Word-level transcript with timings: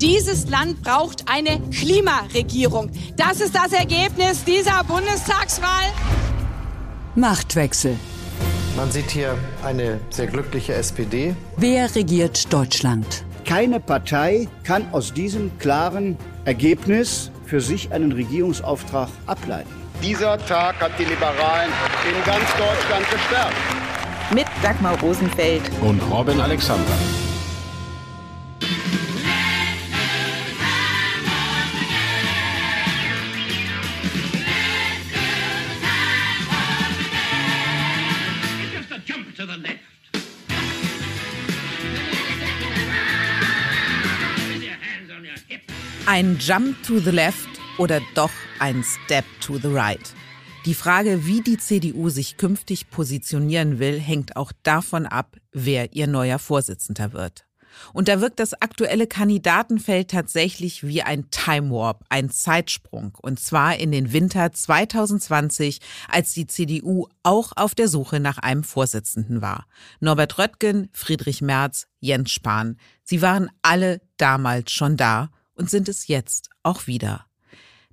Dieses 0.00 0.48
Land 0.48 0.82
braucht 0.84 1.24
eine 1.26 1.60
Klimaregierung. 1.70 2.90
Das 3.16 3.40
ist 3.40 3.52
das 3.52 3.72
Ergebnis 3.72 4.44
dieser 4.44 4.84
Bundestagswahl. 4.84 5.86
Machtwechsel. 7.16 7.96
Man 8.76 8.92
sieht 8.92 9.10
hier 9.10 9.36
eine 9.64 9.98
sehr 10.10 10.28
glückliche 10.28 10.74
SPD. 10.74 11.34
Wer 11.56 11.92
regiert 11.96 12.52
Deutschland? 12.52 13.24
Keine 13.44 13.80
Partei 13.80 14.46
kann 14.62 14.86
aus 14.92 15.12
diesem 15.12 15.58
klaren 15.58 16.16
Ergebnis 16.44 17.32
für 17.44 17.60
sich 17.60 17.90
einen 17.90 18.12
Regierungsauftrag 18.12 19.08
ableiten. 19.26 19.70
Dieser 20.00 20.38
Tag 20.46 20.80
hat 20.80 20.92
die 20.96 21.06
Liberalen 21.06 21.72
in 22.08 22.24
ganz 22.24 22.46
Deutschland 22.52 23.10
gestärkt. 23.10 23.56
Mit 24.32 24.46
Dagmar 24.62 24.96
Rosenfeld 25.00 25.62
und 25.82 26.00
Robin 26.02 26.40
Alexander. 26.40 26.92
Ein 46.10 46.38
Jump 46.38 46.82
to 46.84 47.00
the 47.00 47.10
Left 47.10 47.60
oder 47.76 48.00
doch 48.14 48.30
ein 48.60 48.82
Step 48.82 49.26
to 49.42 49.58
the 49.58 49.68
Right? 49.68 50.14
Die 50.64 50.72
Frage, 50.72 51.26
wie 51.26 51.42
die 51.42 51.58
CDU 51.58 52.08
sich 52.08 52.38
künftig 52.38 52.88
positionieren 52.88 53.78
will, 53.78 54.00
hängt 54.00 54.34
auch 54.34 54.52
davon 54.62 55.04
ab, 55.04 55.36
wer 55.52 55.92
ihr 55.92 56.06
neuer 56.06 56.38
Vorsitzender 56.38 57.12
wird. 57.12 57.44
Und 57.92 58.08
da 58.08 58.22
wirkt 58.22 58.40
das 58.40 58.54
aktuelle 58.54 59.06
Kandidatenfeld 59.06 60.10
tatsächlich 60.10 60.82
wie 60.82 61.02
ein 61.02 61.30
Time 61.30 61.70
Warp, 61.70 62.06
ein 62.08 62.30
Zeitsprung. 62.30 63.14
Und 63.20 63.38
zwar 63.38 63.76
in 63.76 63.92
den 63.92 64.10
Winter 64.10 64.50
2020, 64.50 65.78
als 66.10 66.32
die 66.32 66.46
CDU 66.46 67.08
auch 67.22 67.52
auf 67.54 67.74
der 67.74 67.88
Suche 67.88 68.18
nach 68.18 68.38
einem 68.38 68.64
Vorsitzenden 68.64 69.42
war. 69.42 69.66
Norbert 70.00 70.38
Röttgen, 70.38 70.88
Friedrich 70.90 71.42
Merz, 71.42 71.86
Jens 72.00 72.30
Spahn. 72.30 72.78
Sie 73.04 73.20
waren 73.20 73.50
alle 73.60 74.00
damals 74.16 74.72
schon 74.72 74.96
da 74.96 75.28
und 75.58 75.68
sind 75.68 75.88
es 75.88 76.06
jetzt 76.06 76.50
auch 76.62 76.86
wieder. 76.86 77.26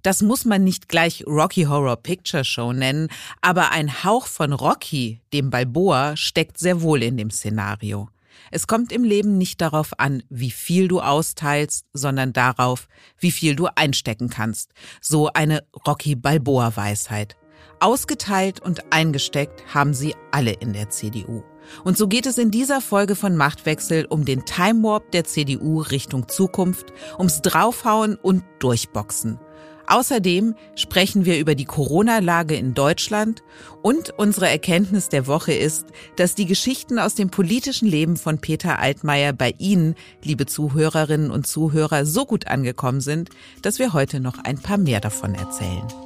Das 0.01 0.21
muss 0.21 0.45
man 0.45 0.63
nicht 0.63 0.87
gleich 0.87 1.25
Rocky 1.25 1.63
Horror 1.63 1.95
Picture 1.95 2.45
Show 2.45 2.73
nennen, 2.73 3.07
aber 3.41 3.71
ein 3.71 4.03
Hauch 4.03 4.27
von 4.27 4.53
Rocky, 4.53 5.19
dem 5.33 5.49
Balboa, 5.49 6.15
steckt 6.15 6.59
sehr 6.59 6.83
wohl 6.83 7.01
in 7.01 7.17
dem 7.17 7.31
Szenario. 7.31 8.09
Es 8.51 8.67
kommt 8.67 8.91
im 8.91 9.03
Leben 9.03 9.39
nicht 9.39 9.61
darauf 9.61 9.99
an, 9.99 10.21
wie 10.29 10.51
viel 10.51 10.87
du 10.87 11.01
austeilst, 11.01 11.85
sondern 11.93 12.33
darauf, 12.33 12.87
wie 13.17 13.31
viel 13.31 13.55
du 13.55 13.67
einstecken 13.75 14.29
kannst. 14.29 14.71
So 15.01 15.31
eine 15.33 15.63
Rocky 15.87 16.15
Balboa 16.15 16.75
Weisheit. 16.75 17.35
Ausgeteilt 17.79 18.59
und 18.59 18.93
eingesteckt 18.93 19.73
haben 19.73 19.93
sie 19.95 20.15
alle 20.31 20.51
in 20.51 20.73
der 20.73 20.89
CDU. 20.91 21.43
Und 21.83 21.97
so 21.97 22.07
geht 22.07 22.25
es 22.25 22.37
in 22.37 22.51
dieser 22.51 22.81
Folge 22.81 23.15
von 23.15 23.35
Machtwechsel 23.35 24.05
um 24.05 24.25
den 24.25 24.45
Time 24.45 24.83
Warp 24.83 25.11
der 25.11 25.23
CDU 25.23 25.81
Richtung 25.81 26.27
Zukunft, 26.27 26.93
ums 27.17 27.41
Draufhauen 27.41 28.15
und 28.15 28.43
Durchboxen. 28.59 29.39
Außerdem 29.87 30.55
sprechen 30.75 31.25
wir 31.25 31.39
über 31.39 31.55
die 31.55 31.65
Corona-Lage 31.65 32.55
in 32.55 32.73
Deutschland 32.73 33.43
und 33.81 34.11
unsere 34.17 34.49
Erkenntnis 34.49 35.09
der 35.09 35.27
Woche 35.27 35.53
ist, 35.53 35.85
dass 36.15 36.35
die 36.35 36.45
Geschichten 36.45 36.97
aus 36.97 37.15
dem 37.15 37.29
politischen 37.29 37.87
Leben 37.87 38.17
von 38.17 38.39
Peter 38.39 38.79
Altmaier 38.79 39.33
bei 39.33 39.53
Ihnen, 39.57 39.95
liebe 40.23 40.45
Zuhörerinnen 40.45 41.29
und 41.29 41.45
Zuhörer, 41.45 42.05
so 42.05 42.25
gut 42.25 42.47
angekommen 42.47 43.01
sind, 43.01 43.29
dass 43.61 43.79
wir 43.79 43.93
heute 43.93 44.19
noch 44.19 44.39
ein 44.43 44.57
paar 44.57 44.77
mehr 44.77 45.01
davon 45.01 45.35
erzählen. 45.35 46.04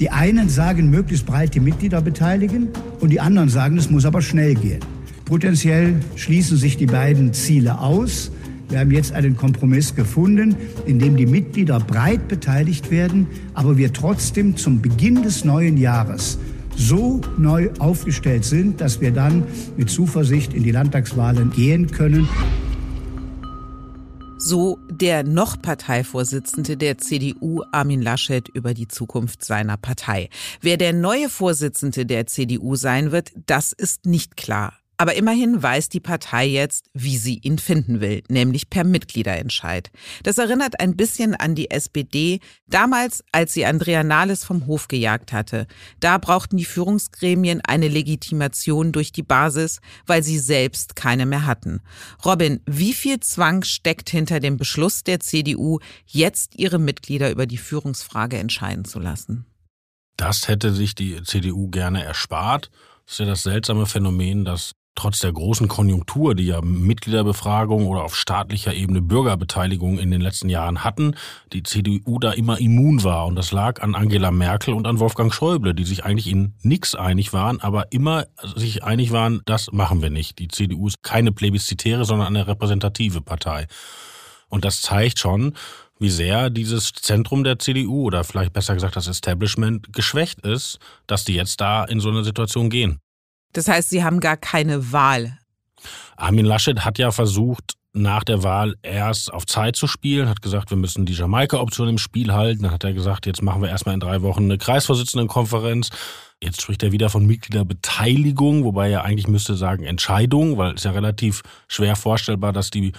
Die 0.00 0.10
einen 0.10 0.48
sagen, 0.48 0.90
möglichst 0.90 1.26
breit 1.26 1.54
die 1.54 1.60
Mitglieder 1.60 2.00
beteiligen 2.00 2.68
und 3.00 3.10
die 3.10 3.20
anderen 3.20 3.48
sagen, 3.48 3.78
es 3.78 3.90
muss 3.90 4.04
aber 4.04 4.22
schnell 4.22 4.54
gehen. 4.54 4.80
Potenziell 5.24 5.94
schließen 6.16 6.56
sich 6.56 6.76
die 6.76 6.86
beiden 6.86 7.32
Ziele 7.32 7.78
aus. 7.78 8.30
Wir 8.68 8.80
haben 8.80 8.90
jetzt 8.90 9.12
einen 9.12 9.36
Kompromiss 9.36 9.94
gefunden, 9.94 10.56
in 10.86 10.98
dem 10.98 11.16
die 11.16 11.26
Mitglieder 11.26 11.78
breit 11.78 12.28
beteiligt 12.28 12.90
werden, 12.90 13.26
aber 13.54 13.76
wir 13.76 13.92
trotzdem 13.92 14.56
zum 14.56 14.82
Beginn 14.82 15.22
des 15.22 15.44
neuen 15.44 15.76
Jahres 15.76 16.38
so 16.76 17.20
neu 17.38 17.70
aufgestellt 17.78 18.44
sind, 18.44 18.80
dass 18.80 19.00
wir 19.00 19.12
dann 19.12 19.44
mit 19.76 19.90
Zuversicht 19.90 20.54
in 20.54 20.64
die 20.64 20.72
Landtagswahlen 20.72 21.50
gehen 21.50 21.90
können. 21.90 22.28
So 24.46 24.78
der 24.90 25.24
noch 25.24 25.62
Parteivorsitzende 25.62 26.76
der 26.76 26.98
CDU 26.98 27.62
Armin 27.72 28.02
Laschet 28.02 28.46
über 28.50 28.74
die 28.74 28.88
Zukunft 28.88 29.42
seiner 29.42 29.78
Partei. 29.78 30.28
Wer 30.60 30.76
der 30.76 30.92
neue 30.92 31.30
Vorsitzende 31.30 32.04
der 32.04 32.26
CDU 32.26 32.76
sein 32.76 33.10
wird, 33.10 33.32
das 33.46 33.72
ist 33.72 34.04
nicht 34.04 34.36
klar. 34.36 34.74
Aber 34.96 35.14
immerhin 35.14 35.60
weiß 35.62 35.88
die 35.88 36.00
Partei 36.00 36.46
jetzt, 36.46 36.88
wie 36.94 37.18
sie 37.18 37.38
ihn 37.42 37.58
finden 37.58 38.00
will, 38.00 38.22
nämlich 38.28 38.70
per 38.70 38.84
Mitgliederentscheid. 38.84 39.90
Das 40.22 40.38
erinnert 40.38 40.78
ein 40.78 40.96
bisschen 40.96 41.34
an 41.34 41.54
die 41.54 41.70
SPD, 41.70 42.40
damals, 42.68 43.24
als 43.32 43.52
sie 43.54 43.66
Andrea 43.66 44.04
Nahles 44.04 44.44
vom 44.44 44.66
Hof 44.66 44.86
gejagt 44.86 45.32
hatte. 45.32 45.66
Da 45.98 46.18
brauchten 46.18 46.56
die 46.56 46.64
Führungsgremien 46.64 47.60
eine 47.60 47.88
Legitimation 47.88 48.92
durch 48.92 49.10
die 49.10 49.22
Basis, 49.22 49.80
weil 50.06 50.22
sie 50.22 50.38
selbst 50.38 50.94
keine 50.94 51.26
mehr 51.26 51.44
hatten. 51.44 51.80
Robin, 52.24 52.60
wie 52.66 52.92
viel 52.92 53.18
Zwang 53.20 53.64
steckt 53.64 54.10
hinter 54.10 54.38
dem 54.38 54.56
Beschluss 54.56 55.02
der 55.02 55.18
CDU, 55.20 55.80
jetzt 56.06 56.54
ihre 56.56 56.78
Mitglieder 56.78 57.30
über 57.30 57.46
die 57.46 57.58
Führungsfrage 57.58 58.38
entscheiden 58.38 58.84
zu 58.84 59.00
lassen? 59.00 59.46
Das 60.16 60.46
hätte 60.46 60.72
sich 60.72 60.94
die 60.94 61.20
CDU 61.24 61.68
gerne 61.68 62.04
erspart. 62.04 62.70
Das 63.04 63.14
ist 63.14 63.18
ja 63.18 63.26
das 63.26 63.42
seltsame 63.42 63.86
Phänomen, 63.86 64.44
dass 64.44 64.72
trotz 64.94 65.18
der 65.18 65.32
großen 65.32 65.68
Konjunktur, 65.68 66.34
die 66.34 66.46
ja 66.46 66.60
Mitgliederbefragung 66.60 67.86
oder 67.86 68.04
auf 68.04 68.16
staatlicher 68.16 68.74
Ebene 68.74 69.02
Bürgerbeteiligung 69.02 69.98
in 69.98 70.10
den 70.10 70.20
letzten 70.20 70.48
Jahren 70.48 70.84
hatten, 70.84 71.16
die 71.52 71.62
CDU 71.62 72.18
da 72.18 72.32
immer 72.32 72.60
immun 72.60 73.02
war. 73.02 73.26
Und 73.26 73.36
das 73.36 73.52
lag 73.52 73.82
an 73.82 73.94
Angela 73.94 74.30
Merkel 74.30 74.74
und 74.74 74.86
an 74.86 75.00
Wolfgang 75.00 75.32
Schäuble, 75.32 75.74
die 75.74 75.84
sich 75.84 76.04
eigentlich 76.04 76.28
in 76.28 76.54
nichts 76.62 76.94
einig 76.94 77.32
waren, 77.32 77.60
aber 77.60 77.92
immer 77.92 78.26
sich 78.54 78.84
einig 78.84 79.12
waren, 79.12 79.42
das 79.46 79.72
machen 79.72 80.02
wir 80.02 80.10
nicht. 80.10 80.38
Die 80.38 80.48
CDU 80.48 80.88
ist 80.88 81.02
keine 81.02 81.32
plebiszitäre, 81.32 82.04
sondern 82.04 82.28
eine 82.28 82.46
repräsentative 82.46 83.20
Partei. 83.20 83.66
Und 84.48 84.64
das 84.64 84.82
zeigt 84.82 85.18
schon, 85.18 85.54
wie 85.98 86.10
sehr 86.10 86.50
dieses 86.50 86.92
Zentrum 86.92 87.44
der 87.44 87.58
CDU 87.58 88.04
oder 88.04 88.24
vielleicht 88.24 88.52
besser 88.52 88.74
gesagt 88.74 88.96
das 88.96 89.06
Establishment 89.06 89.92
geschwächt 89.92 90.40
ist, 90.40 90.78
dass 91.06 91.24
die 91.24 91.34
jetzt 91.34 91.60
da 91.60 91.84
in 91.84 92.00
so 92.00 92.10
eine 92.10 92.24
Situation 92.24 92.70
gehen. 92.70 93.00
Das 93.54 93.68
heißt, 93.68 93.88
Sie 93.88 94.04
haben 94.04 94.20
gar 94.20 94.36
keine 94.36 94.92
Wahl. 94.92 95.38
Armin 96.16 96.44
Laschet 96.44 96.84
hat 96.84 96.98
ja 96.98 97.10
versucht, 97.10 97.74
nach 97.94 98.24
der 98.24 98.42
Wahl 98.42 98.74
erst 98.82 99.32
auf 99.32 99.46
Zeit 99.46 99.76
zu 99.76 99.86
spielen, 99.86 100.28
hat 100.28 100.42
gesagt, 100.42 100.70
wir 100.70 100.76
müssen 100.76 101.06
die 101.06 101.12
Jamaika-Option 101.12 101.88
im 101.88 101.98
Spiel 101.98 102.32
halten. 102.32 102.64
Dann 102.64 102.72
hat 102.72 102.82
er 102.82 102.92
gesagt, 102.92 103.24
jetzt 103.24 103.40
machen 103.40 103.62
wir 103.62 103.68
erstmal 103.68 103.94
in 103.94 104.00
drei 104.00 104.20
Wochen 104.22 104.44
eine 104.44 104.58
Kreisvorsitzendenkonferenz. 104.58 105.90
Jetzt 106.42 106.60
spricht 106.60 106.82
er 106.82 106.90
wieder 106.90 107.08
von 107.08 107.24
Mitgliederbeteiligung, 107.24 108.64
wobei 108.64 108.90
er 108.90 109.04
eigentlich 109.04 109.28
müsste 109.28 109.54
sagen 109.54 109.84
Entscheidung, 109.84 110.58
weil 110.58 110.74
es 110.74 110.82
ja 110.82 110.90
relativ 110.90 111.42
schwer 111.68 111.94
vorstellbar, 111.94 112.52
dass 112.52 112.70
die 112.70 112.92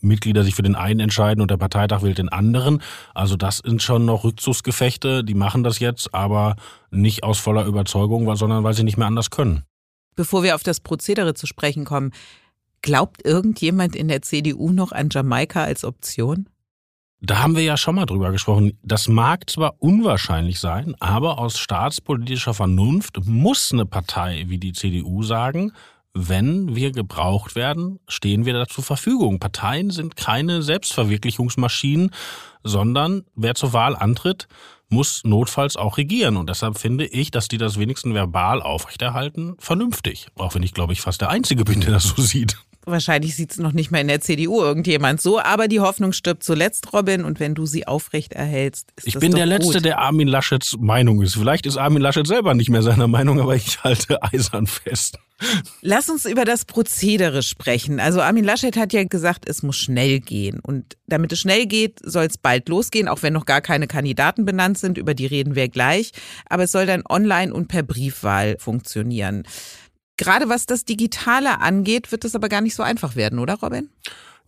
Mitglieder 0.00 0.42
sich 0.42 0.56
für 0.56 0.62
den 0.62 0.74
einen 0.74 1.00
entscheiden 1.00 1.40
und 1.42 1.50
der 1.50 1.56
Parteitag 1.56 2.02
wählt 2.02 2.18
den 2.18 2.28
anderen. 2.28 2.82
Also 3.14 3.36
das 3.36 3.58
sind 3.58 3.82
schon 3.82 4.04
noch 4.04 4.24
Rückzugsgefechte, 4.24 5.22
die 5.22 5.34
machen 5.34 5.62
das 5.62 5.78
jetzt, 5.78 6.12
aber 6.12 6.56
nicht 6.90 7.22
aus 7.22 7.38
voller 7.38 7.66
Überzeugung, 7.66 8.34
sondern 8.34 8.64
weil 8.64 8.74
sie 8.74 8.84
nicht 8.84 8.96
mehr 8.96 9.06
anders 9.06 9.30
können. 9.30 9.64
Bevor 10.20 10.42
wir 10.42 10.54
auf 10.54 10.62
das 10.62 10.80
Prozedere 10.80 11.32
zu 11.32 11.46
sprechen 11.46 11.86
kommen, 11.86 12.12
glaubt 12.82 13.24
irgendjemand 13.24 13.96
in 13.96 14.06
der 14.08 14.20
CDU 14.20 14.70
noch 14.70 14.92
an 14.92 15.08
Jamaika 15.10 15.64
als 15.64 15.82
Option? 15.82 16.46
Da 17.22 17.38
haben 17.38 17.56
wir 17.56 17.62
ja 17.62 17.78
schon 17.78 17.94
mal 17.94 18.04
drüber 18.04 18.30
gesprochen. 18.30 18.78
Das 18.82 19.08
mag 19.08 19.48
zwar 19.48 19.76
unwahrscheinlich 19.78 20.60
sein, 20.60 20.94
aber 21.00 21.38
aus 21.38 21.58
staatspolitischer 21.58 22.52
Vernunft 22.52 23.16
muss 23.24 23.72
eine 23.72 23.86
Partei 23.86 24.44
wie 24.48 24.58
die 24.58 24.74
CDU 24.74 25.22
sagen, 25.22 25.72
wenn 26.12 26.76
wir 26.76 26.92
gebraucht 26.92 27.56
werden, 27.56 27.98
stehen 28.06 28.44
wir 28.44 28.52
da 28.52 28.66
zur 28.66 28.84
Verfügung. 28.84 29.38
Parteien 29.38 29.88
sind 29.88 30.16
keine 30.16 30.60
Selbstverwirklichungsmaschinen, 30.60 32.10
sondern 32.62 33.24
wer 33.36 33.54
zur 33.54 33.72
Wahl 33.72 33.96
antritt, 33.96 34.48
muss 34.90 35.22
notfalls 35.24 35.76
auch 35.76 35.96
regieren. 35.96 36.36
Und 36.36 36.50
deshalb 36.50 36.78
finde 36.78 37.06
ich, 37.06 37.30
dass 37.30 37.48
die 37.48 37.58
das 37.58 37.78
wenigstens 37.78 38.14
verbal 38.14 38.60
aufrechterhalten, 38.60 39.56
vernünftig. 39.58 40.28
Auch 40.36 40.54
wenn 40.54 40.62
ich, 40.62 40.74
glaube 40.74 40.92
ich, 40.92 41.00
fast 41.00 41.20
der 41.20 41.30
Einzige 41.30 41.64
bin, 41.64 41.80
der 41.80 41.92
das 41.92 42.04
so 42.04 42.20
sieht. 42.20 42.58
Wahrscheinlich 42.86 43.36
sieht 43.36 43.52
es 43.52 43.58
noch 43.58 43.72
nicht 43.72 43.90
mal 43.90 43.98
in 43.98 44.08
der 44.08 44.20
CDU 44.20 44.60
irgendjemand 44.60 45.20
so, 45.20 45.38
aber 45.38 45.68
die 45.68 45.80
Hoffnung 45.80 46.12
stirbt 46.12 46.42
zuletzt, 46.42 46.92
Robin, 46.92 47.24
und 47.24 47.38
wenn 47.38 47.54
du 47.54 47.66
sie 47.66 47.86
aufrecht 47.86 48.32
erhältst, 48.32 48.88
ist 48.96 49.06
Ich 49.06 49.12
das 49.14 49.20
bin 49.20 49.32
der 49.32 49.46
Letzte, 49.46 49.74
gut. 49.74 49.84
der 49.84 49.98
Armin 49.98 50.28
Laschets 50.28 50.76
Meinung 50.78 51.20
ist. 51.22 51.34
Vielleicht 51.34 51.66
ist 51.66 51.76
Armin 51.76 52.00
Laschet 52.00 52.26
selber 52.26 52.54
nicht 52.54 52.70
mehr 52.70 52.82
seiner 52.82 53.06
Meinung, 53.08 53.38
aber 53.40 53.54
ich 53.54 53.82
halte 53.84 54.22
eisern 54.22 54.66
fest. 54.66 55.18
Lass 55.80 56.10
uns 56.10 56.26
über 56.26 56.44
das 56.44 56.64
Prozedere 56.64 57.42
sprechen. 57.42 57.98
Also 57.98 58.20
Armin 58.20 58.44
Laschet 58.44 58.76
hat 58.76 58.92
ja 58.92 59.04
gesagt, 59.04 59.48
es 59.48 59.62
muss 59.62 59.76
schnell 59.76 60.20
gehen. 60.20 60.60
Und 60.60 60.96
damit 61.06 61.32
es 61.32 61.40
schnell 61.40 61.66
geht, 61.66 61.98
soll 62.02 62.24
es 62.26 62.36
bald 62.36 62.68
losgehen, 62.68 63.08
auch 63.08 63.22
wenn 63.22 63.32
noch 63.32 63.46
gar 63.46 63.60
keine 63.62 63.86
Kandidaten 63.86 64.44
benannt 64.44 64.78
sind. 64.78 64.98
Über 64.98 65.14
die 65.14 65.26
reden 65.26 65.54
wir 65.54 65.68
gleich. 65.68 66.12
Aber 66.48 66.64
es 66.64 66.72
soll 66.72 66.84
dann 66.86 67.02
online 67.08 67.54
und 67.54 67.68
per 67.68 67.82
Briefwahl 67.82 68.56
funktionieren. 68.58 69.44
Gerade 70.20 70.50
was 70.50 70.66
das 70.66 70.84
Digitale 70.84 71.62
angeht, 71.62 72.12
wird 72.12 72.26
es 72.26 72.34
aber 72.34 72.50
gar 72.50 72.60
nicht 72.60 72.74
so 72.74 72.82
einfach 72.82 73.16
werden, 73.16 73.38
oder 73.38 73.54
Robin? 73.54 73.88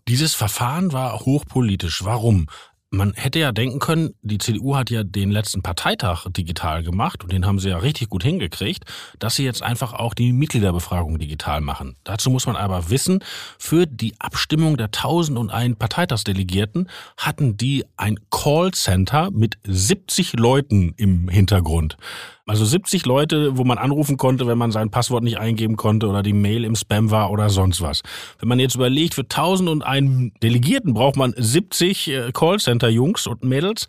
Dieses 0.06 0.34
Verfahren 0.34 0.92
war 0.92 1.20
hochpolitisch. 1.20 2.04
Warum? 2.04 2.46
Man 2.90 3.14
hätte 3.14 3.38
ja 3.38 3.52
denken 3.52 3.78
können, 3.78 4.12
die 4.20 4.36
CDU 4.36 4.76
hat 4.76 4.90
ja 4.90 5.02
den 5.02 5.30
letzten 5.30 5.62
Parteitag 5.62 6.26
digital 6.28 6.82
gemacht 6.82 7.22
und 7.22 7.32
den 7.32 7.46
haben 7.46 7.58
sie 7.58 7.70
ja 7.70 7.78
richtig 7.78 8.10
gut 8.10 8.22
hingekriegt, 8.22 8.84
dass 9.18 9.36
sie 9.36 9.46
jetzt 9.46 9.62
einfach 9.62 9.94
auch 9.94 10.12
die 10.12 10.34
Mitgliederbefragung 10.34 11.18
digital 11.18 11.62
machen. 11.62 11.96
Dazu 12.04 12.28
muss 12.28 12.44
man 12.44 12.56
aber 12.56 12.90
wissen, 12.90 13.24
für 13.58 13.86
die 13.86 14.12
Abstimmung 14.18 14.76
der 14.76 14.88
1001 14.88 15.78
Parteitagsdelegierten 15.78 16.90
hatten 17.16 17.56
die 17.56 17.86
ein 17.96 18.20
Callcenter 18.30 19.30
mit 19.30 19.56
70 19.64 20.34
Leuten 20.34 20.92
im 20.98 21.30
Hintergrund. 21.30 21.96
Also 22.44 22.64
70 22.64 23.06
Leute, 23.06 23.56
wo 23.56 23.62
man 23.62 23.78
anrufen 23.78 24.16
konnte, 24.16 24.48
wenn 24.48 24.58
man 24.58 24.72
sein 24.72 24.90
Passwort 24.90 25.22
nicht 25.22 25.38
eingeben 25.38 25.76
konnte 25.76 26.08
oder 26.08 26.24
die 26.24 26.32
Mail 26.32 26.64
im 26.64 26.74
Spam 26.74 27.12
war 27.12 27.30
oder 27.30 27.50
sonst 27.50 27.80
was. 27.82 28.02
Wenn 28.40 28.48
man 28.48 28.58
jetzt 28.58 28.74
überlegt, 28.74 29.14
für 29.14 29.22
1001 29.22 30.32
Delegierten 30.42 30.92
braucht 30.92 31.16
man 31.16 31.34
70 31.36 32.08
äh, 32.08 32.32
Callcenter-Jungs 32.32 33.28
und 33.28 33.44
Mädels. 33.44 33.86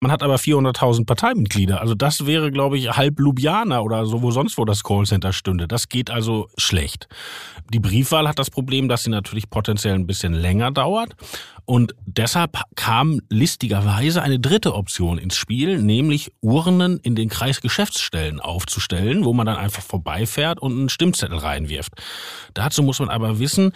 Man 0.00 0.12
hat 0.12 0.22
aber 0.22 0.36
400.000 0.36 1.06
Parteimitglieder. 1.06 1.80
Also 1.80 1.94
das 1.94 2.26
wäre, 2.26 2.50
glaube 2.50 2.76
ich, 2.76 2.90
halb 2.90 3.18
Ljubljana 3.18 3.80
oder 3.80 4.04
so, 4.04 4.20
wo 4.20 4.30
sonst 4.30 4.58
wo 4.58 4.66
das 4.66 4.82
Callcenter 4.82 5.32
stünde. 5.32 5.66
Das 5.66 5.88
geht 5.88 6.10
also 6.10 6.48
schlecht. 6.58 7.08
Die 7.72 7.80
Briefwahl 7.80 8.28
hat 8.28 8.38
das 8.38 8.50
Problem, 8.50 8.88
dass 8.88 9.04
sie 9.04 9.10
natürlich 9.10 9.48
potenziell 9.48 9.94
ein 9.94 10.06
bisschen 10.06 10.34
länger 10.34 10.72
dauert. 10.72 11.14
Und 11.64 11.94
deshalb 12.04 12.58
kam 12.76 13.20
listigerweise 13.30 14.20
eine 14.20 14.38
dritte 14.38 14.74
Option 14.74 15.16
ins 15.16 15.36
Spiel, 15.36 15.80
nämlich 15.80 16.32
Urnen 16.42 16.98
in 16.98 17.14
den 17.14 17.30
Kreisgeschäftsstellen 17.30 18.40
aufzustellen, 18.40 19.24
wo 19.24 19.32
man 19.32 19.46
dann 19.46 19.56
einfach 19.56 19.82
vorbeifährt 19.82 20.60
und 20.60 20.72
einen 20.72 20.88
Stimmzettel 20.90 21.38
reinwirft. 21.38 21.92
Dazu 22.52 22.82
muss 22.82 22.98
man 22.98 23.08
aber 23.08 23.38
wissen, 23.38 23.72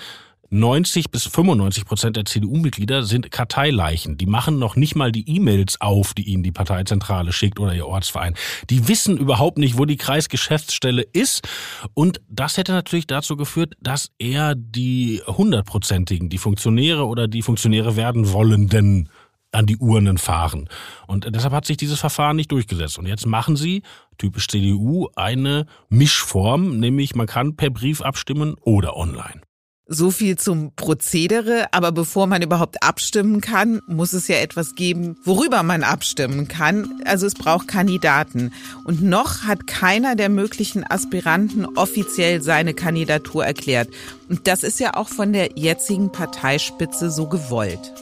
90 0.50 1.10
bis 1.10 1.26
95 1.26 1.84
Prozent 1.84 2.16
der 2.16 2.24
CDU-Mitglieder 2.24 3.02
sind 3.02 3.30
Karteileichen. 3.30 4.16
Die 4.16 4.26
machen 4.26 4.58
noch 4.58 4.76
nicht 4.76 4.96
mal 4.96 5.12
die 5.12 5.28
E-Mails 5.28 5.80
auf, 5.80 6.14
die 6.14 6.22
ihnen 6.22 6.42
die 6.42 6.52
Parteizentrale 6.52 7.32
schickt 7.32 7.60
oder 7.60 7.74
ihr 7.74 7.86
Ortsverein. 7.86 8.34
Die 8.70 8.88
wissen 8.88 9.18
überhaupt 9.18 9.58
nicht, 9.58 9.76
wo 9.76 9.84
die 9.84 9.96
Kreisgeschäftsstelle 9.96 11.02
ist. 11.02 11.46
Und 11.94 12.20
das 12.28 12.56
hätte 12.56 12.72
natürlich 12.72 13.06
dazu 13.06 13.36
geführt, 13.36 13.74
dass 13.80 14.10
eher 14.18 14.54
die 14.54 15.22
hundertprozentigen, 15.26 16.28
die 16.28 16.38
Funktionäre 16.38 17.06
oder 17.06 17.28
die 17.28 17.42
Funktionäre 17.42 17.96
werden 17.96 18.32
wollenden 18.32 19.10
an 19.52 19.66
die 19.66 19.78
Urnen 19.78 20.18
fahren. 20.18 20.68
Und 21.06 21.26
deshalb 21.34 21.52
hat 21.52 21.64
sich 21.64 21.76
dieses 21.76 22.00
Verfahren 22.00 22.36
nicht 22.36 22.52
durchgesetzt. 22.52 22.98
Und 22.98 23.06
jetzt 23.06 23.26
machen 23.26 23.56
sie, 23.56 23.82
typisch 24.18 24.48
CDU, 24.48 25.08
eine 25.16 25.66
Mischform, 25.88 26.78
nämlich 26.78 27.14
man 27.14 27.26
kann 27.26 27.56
per 27.56 27.70
Brief 27.70 28.02
abstimmen 28.02 28.56
oder 28.60 28.96
online. 28.96 29.40
So 29.90 30.10
viel 30.10 30.36
zum 30.36 30.72
Prozedere, 30.76 31.68
aber 31.72 31.92
bevor 31.92 32.26
man 32.26 32.42
überhaupt 32.42 32.82
abstimmen 32.82 33.40
kann, 33.40 33.80
muss 33.86 34.12
es 34.12 34.28
ja 34.28 34.36
etwas 34.36 34.74
geben, 34.74 35.16
worüber 35.24 35.62
man 35.62 35.82
abstimmen 35.82 36.46
kann. 36.46 37.00
Also 37.06 37.26
es 37.26 37.32
braucht 37.32 37.68
Kandidaten. 37.68 38.52
Und 38.84 39.02
noch 39.02 39.44
hat 39.44 39.66
keiner 39.66 40.14
der 40.14 40.28
möglichen 40.28 40.84
Aspiranten 40.84 41.64
offiziell 41.64 42.42
seine 42.42 42.74
Kandidatur 42.74 43.46
erklärt. 43.46 43.88
Und 44.28 44.46
das 44.46 44.62
ist 44.62 44.78
ja 44.78 44.94
auch 44.94 45.08
von 45.08 45.32
der 45.32 45.52
jetzigen 45.54 46.12
Parteispitze 46.12 47.10
so 47.10 47.26
gewollt. 47.26 47.94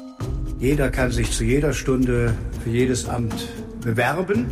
Jeder 0.59 0.91
kann 0.91 1.13
sich 1.13 1.31
zu 1.31 1.45
jeder 1.45 1.73
Stunde 1.73 2.35
für 2.65 2.71
jedes 2.71 3.09
Amt 3.09 3.47
bewerben. 3.81 4.47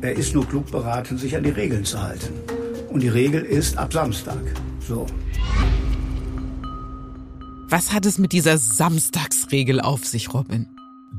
Er 0.00 0.16
ist 0.16 0.34
nur 0.34 0.48
klug 0.48 0.68
beraten, 0.72 1.18
sich 1.18 1.36
an 1.36 1.44
die 1.44 1.50
Regeln 1.50 1.84
zu 1.84 2.02
halten. 2.02 2.34
Und 2.88 3.04
die 3.04 3.08
Regel 3.08 3.44
ist 3.44 3.78
ab 3.78 3.92
Samstag. 3.92 4.42
So. 4.80 5.06
Was 7.70 7.92
hat 7.92 8.04
es 8.04 8.18
mit 8.18 8.32
dieser 8.32 8.58
Samstagsregel 8.58 9.80
auf 9.80 10.04
sich, 10.04 10.34
Robin? 10.34 10.66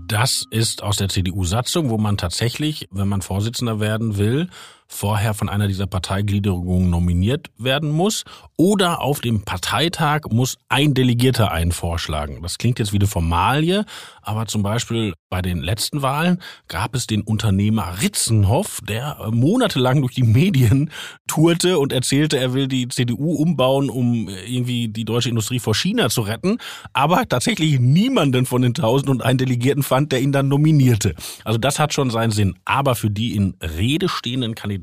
Das 0.05 0.45
ist 0.51 0.83
aus 0.83 0.97
der 0.97 1.07
CDU-Satzung, 1.07 1.89
wo 1.89 1.97
man 1.97 2.17
tatsächlich, 2.17 2.89
wenn 2.91 3.07
man 3.07 3.21
Vorsitzender 3.21 3.79
werden 3.79 4.17
will, 4.17 4.49
vorher 4.91 5.33
von 5.33 5.47
einer 5.47 5.67
dieser 5.67 5.87
Parteigliederungen 5.87 6.89
nominiert 6.89 7.49
werden 7.57 7.89
muss 7.89 8.25
oder 8.57 9.01
auf 9.01 9.21
dem 9.21 9.43
Parteitag 9.43 10.25
muss 10.29 10.57
ein 10.67 10.93
Delegierter 10.93 11.51
einen 11.51 11.71
vorschlagen. 11.71 12.41
Das 12.43 12.57
klingt 12.57 12.77
jetzt 12.77 12.91
wie 12.91 12.97
eine 12.97 13.07
Formalie, 13.07 13.85
aber 14.21 14.47
zum 14.47 14.63
Beispiel 14.63 15.13
bei 15.29 15.41
den 15.41 15.59
letzten 15.59 16.01
Wahlen 16.01 16.39
gab 16.67 16.93
es 16.93 17.07
den 17.07 17.21
Unternehmer 17.21 18.01
Ritzenhoff, 18.01 18.79
der 18.83 19.29
monatelang 19.31 20.01
durch 20.01 20.13
die 20.13 20.23
Medien 20.23 20.91
tourte 21.25 21.79
und 21.79 21.93
erzählte, 21.93 22.37
er 22.37 22.53
will 22.53 22.67
die 22.67 22.89
CDU 22.89 23.35
umbauen, 23.35 23.89
um 23.89 24.27
irgendwie 24.27 24.89
die 24.89 25.05
deutsche 25.05 25.29
Industrie 25.29 25.59
vor 25.59 25.73
China 25.73 26.09
zu 26.09 26.21
retten, 26.21 26.57
aber 26.91 27.27
tatsächlich 27.29 27.79
niemanden 27.79 28.45
von 28.45 28.61
den 28.61 28.71
1001 28.75 29.37
Delegierten 29.37 29.83
fand, 29.83 30.11
der 30.11 30.21
ihn 30.21 30.33
dann 30.33 30.49
nominierte. 30.49 31.15
Also 31.45 31.57
das 31.57 31.79
hat 31.79 31.93
schon 31.93 32.09
seinen 32.09 32.31
Sinn. 32.31 32.55
Aber 32.65 32.95
für 32.95 33.09
die 33.09 33.35
in 33.37 33.55
Rede 33.61 34.09
stehenden 34.09 34.53
Kandidaten 34.53 34.80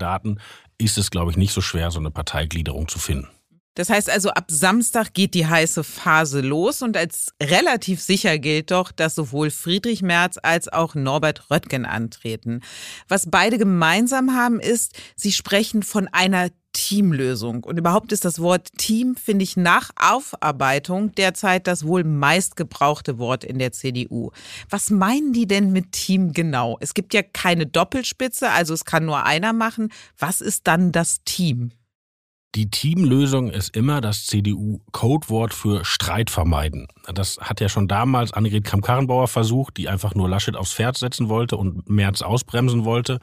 ist 0.79 0.99
es, 0.99 1.11
glaube 1.11 1.31
ich, 1.31 1.37
nicht 1.37 1.53
so 1.53 1.61
schwer, 1.61 1.91
so 1.91 1.99
eine 1.99 2.11
Parteigliederung 2.11 2.89
zu 2.89 2.99
finden. 2.99 3.29
Das 3.79 3.91
heißt 3.91 4.11
also, 4.11 4.31
ab 4.31 4.47
Samstag 4.49 5.15
geht 5.15 5.35
die 5.35 5.47
heiße 5.47 5.85
Phase 5.85 6.41
los 6.41 6.83
und 6.83 6.97
als 6.97 7.33
relativ 7.41 8.03
sicher 8.03 8.37
gilt 8.41 8.73
doch, 8.73 8.91
dass 8.91 9.15
sowohl 9.15 9.51
Friedrich 9.51 10.03
Merz 10.03 10.37
als 10.43 10.67
auch 10.67 10.97
Norbert 10.97 11.49
Röttgen 11.49 11.87
antreten. 11.87 12.63
Was 13.07 13.31
beide 13.31 13.57
gemeinsam 13.57 14.35
haben, 14.35 14.59
ist, 14.59 14.99
sie 15.15 15.31
sprechen 15.31 15.85
von 15.85 16.09
einer 16.09 16.51
Teamlösung. 16.89 17.65
Und 17.65 17.79
überhaupt 17.79 18.13
ist 18.13 18.25
das 18.25 18.39
Wort 18.39 18.71
Team, 18.79 19.15
finde 19.15 19.43
ich, 19.43 19.59
nach 19.59 19.91
Aufarbeitung 20.01 21.15
derzeit 21.15 21.67
das 21.67 21.85
wohl 21.87 22.03
meistgebrauchte 22.03 23.19
Wort 23.19 23.45
in 23.45 23.59
der 23.59 23.73
CDU. 23.73 24.31
Was 24.71 24.89
meinen 24.89 25.35
die 25.35 25.47
denn 25.47 25.71
mit 25.71 25.93
Team 25.93 26.33
genau? 26.33 26.79
Es 26.81 26.95
gibt 26.95 27.13
ja 27.13 27.23
keine 27.23 27.67
Doppelspitze, 27.67 28.51
also 28.51 28.73
es 28.73 28.87
kann 28.87 29.05
nur 29.05 29.27
einer 29.27 29.53
machen. 29.53 29.93
Was 30.17 30.41
ist 30.41 30.67
dann 30.67 30.91
das 30.91 31.23
Team? 31.25 31.73
Die 32.55 32.71
Teamlösung 32.71 33.51
ist 33.51 33.77
immer 33.77 34.01
das 34.01 34.25
CDU-Codewort 34.25 35.53
für 35.53 35.85
Streit 35.85 36.31
vermeiden. 36.31 36.89
Das 37.13 37.37
hat 37.39 37.61
ja 37.61 37.69
schon 37.69 37.89
damals 37.89 38.33
Annegret 38.33 38.65
Kramp-Karrenbauer 38.65 39.29
versucht, 39.29 39.77
die 39.77 39.91
einfach 39.91 40.15
nur 40.15 40.31
Laschet 40.31 40.57
aufs 40.57 40.73
Pferd 40.73 40.97
setzen 40.97 41.29
wollte 41.29 41.59
und 41.59 41.91
Merz 41.91 42.23
ausbremsen 42.23 42.87
wollte. 42.87 43.21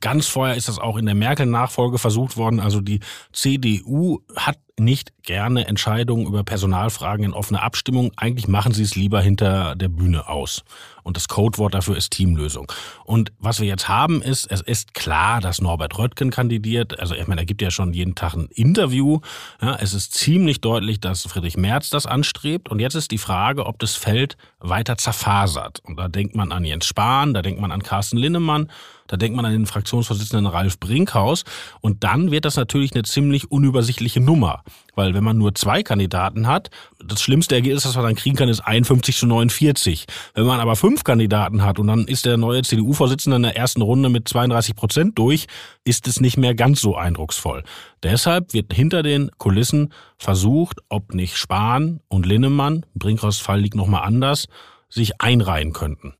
Ganz 0.00 0.26
vorher 0.26 0.56
ist 0.56 0.68
das 0.68 0.78
auch 0.78 0.96
in 0.96 1.06
der 1.06 1.14
Merkel-Nachfolge 1.14 1.98
versucht 1.98 2.36
worden. 2.36 2.60
Also 2.60 2.80
die 2.80 3.00
CDU 3.32 4.20
hat 4.34 4.58
nicht 4.80 5.12
gerne 5.22 5.66
Entscheidungen 5.68 6.26
über 6.26 6.42
Personalfragen 6.42 7.24
in 7.24 7.32
offener 7.34 7.62
Abstimmung. 7.62 8.10
Eigentlich 8.16 8.48
machen 8.48 8.72
sie 8.72 8.82
es 8.82 8.96
lieber 8.96 9.20
hinter 9.20 9.76
der 9.76 9.88
Bühne 9.88 10.28
aus. 10.28 10.64
Und 11.02 11.16
das 11.16 11.28
Codewort 11.28 11.74
dafür 11.74 11.96
ist 11.96 12.12
Teamlösung. 12.12 12.70
Und 13.04 13.32
was 13.38 13.60
wir 13.60 13.66
jetzt 13.66 13.88
haben 13.88 14.22
ist, 14.22 14.50
es 14.50 14.60
ist 14.60 14.94
klar, 14.94 15.40
dass 15.40 15.60
Norbert 15.60 15.98
Röttgen 15.98 16.30
kandidiert. 16.30 16.98
Also 16.98 17.14
ich 17.14 17.26
meine, 17.26 17.42
er 17.42 17.46
gibt 17.46 17.62
ja 17.62 17.70
schon 17.70 17.92
jeden 17.92 18.14
Tag 18.14 18.34
ein 18.34 18.48
Interview. 18.52 19.20
Ja, 19.60 19.76
es 19.76 19.94
ist 19.94 20.14
ziemlich 20.14 20.60
deutlich, 20.60 21.00
dass 21.00 21.22
Friedrich 21.22 21.56
Merz 21.56 21.90
das 21.90 22.06
anstrebt. 22.06 22.68
Und 22.68 22.80
jetzt 22.80 22.94
ist 22.94 23.10
die 23.10 23.18
Frage, 23.18 23.66
ob 23.66 23.78
das 23.78 23.94
Feld 23.94 24.36
weiter 24.60 24.96
zerfasert. 24.96 25.80
Und 25.84 25.96
da 25.96 26.08
denkt 26.08 26.34
man 26.34 26.52
an 26.52 26.64
Jens 26.64 26.86
Spahn, 26.86 27.34
da 27.34 27.42
denkt 27.42 27.60
man 27.60 27.72
an 27.72 27.82
Carsten 27.82 28.16
Linnemann, 28.16 28.70
da 29.10 29.16
denkt 29.16 29.34
man 29.34 29.44
an 29.44 29.50
den 29.50 29.66
Fraktionsvorsitzenden 29.66 30.46
Ralf 30.46 30.78
Brinkhaus. 30.78 31.42
Und 31.80 32.04
dann 32.04 32.30
wird 32.30 32.44
das 32.44 32.54
natürlich 32.54 32.92
eine 32.94 33.02
ziemlich 33.02 33.50
unübersichtliche 33.50 34.20
Nummer. 34.20 34.62
Weil 34.94 35.14
wenn 35.14 35.24
man 35.24 35.36
nur 35.36 35.52
zwei 35.56 35.82
Kandidaten 35.82 36.46
hat, 36.46 36.70
das 37.04 37.20
schlimmste 37.20 37.56
Ergebnis, 37.56 37.82
das 37.82 37.96
man 37.96 38.04
dann 38.04 38.14
kriegen 38.14 38.36
kann, 38.36 38.48
ist 38.48 38.60
51 38.60 39.16
zu 39.16 39.26
49. 39.26 40.06
Wenn 40.34 40.46
man 40.46 40.60
aber 40.60 40.76
fünf 40.76 41.02
Kandidaten 41.02 41.62
hat 41.62 41.80
und 41.80 41.88
dann 41.88 42.04
ist 42.06 42.24
der 42.24 42.36
neue 42.36 42.62
CDU-Vorsitzende 42.62 43.34
in 43.34 43.42
der 43.42 43.56
ersten 43.56 43.82
Runde 43.82 44.10
mit 44.10 44.28
32 44.28 44.76
Prozent 44.76 45.18
durch, 45.18 45.48
ist 45.82 46.06
es 46.06 46.20
nicht 46.20 46.36
mehr 46.36 46.54
ganz 46.54 46.80
so 46.80 46.94
eindrucksvoll. 46.94 47.64
Deshalb 48.04 48.54
wird 48.54 48.72
hinter 48.72 49.02
den 49.02 49.32
Kulissen 49.38 49.92
versucht, 50.18 50.78
ob 50.88 51.14
nicht 51.14 51.36
Spahn 51.36 51.98
und 52.06 52.26
Linnemann, 52.26 52.86
Brinkhaus 52.94 53.40
Fall 53.40 53.60
liegt 53.60 53.74
nochmal 53.74 54.04
anders, 54.04 54.46
sich 54.88 55.20
einreihen 55.20 55.72
könnten. 55.72 56.14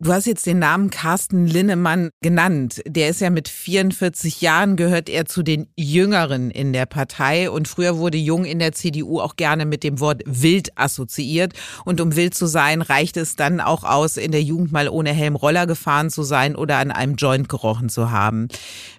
Du 0.00 0.12
hast 0.12 0.26
jetzt 0.26 0.46
den 0.46 0.60
Namen 0.60 0.90
Carsten 0.90 1.48
Linnemann 1.48 2.10
genannt. 2.20 2.80
Der 2.86 3.08
ist 3.08 3.20
ja 3.20 3.30
mit 3.30 3.48
44 3.48 4.40
Jahren, 4.40 4.76
gehört 4.76 5.08
er 5.08 5.24
zu 5.24 5.42
den 5.42 5.66
Jüngeren 5.74 6.52
in 6.52 6.72
der 6.72 6.86
Partei. 6.86 7.50
Und 7.50 7.66
früher 7.66 7.98
wurde 7.98 8.16
Jung 8.16 8.44
in 8.44 8.60
der 8.60 8.70
CDU 8.70 9.18
auch 9.18 9.34
gerne 9.34 9.66
mit 9.66 9.82
dem 9.82 9.98
Wort 9.98 10.22
wild 10.24 10.70
assoziiert. 10.78 11.54
Und 11.84 12.00
um 12.00 12.14
wild 12.14 12.34
zu 12.34 12.46
sein, 12.46 12.80
reicht 12.80 13.16
es 13.16 13.34
dann 13.34 13.60
auch 13.60 13.82
aus, 13.82 14.18
in 14.18 14.30
der 14.30 14.40
Jugend 14.40 14.70
mal 14.70 14.88
ohne 14.88 15.12
Helm 15.12 15.34
Roller 15.34 15.66
gefahren 15.66 16.10
zu 16.10 16.22
sein 16.22 16.54
oder 16.54 16.76
an 16.76 16.92
einem 16.92 17.16
Joint 17.16 17.48
gerochen 17.48 17.88
zu 17.88 18.12
haben. 18.12 18.46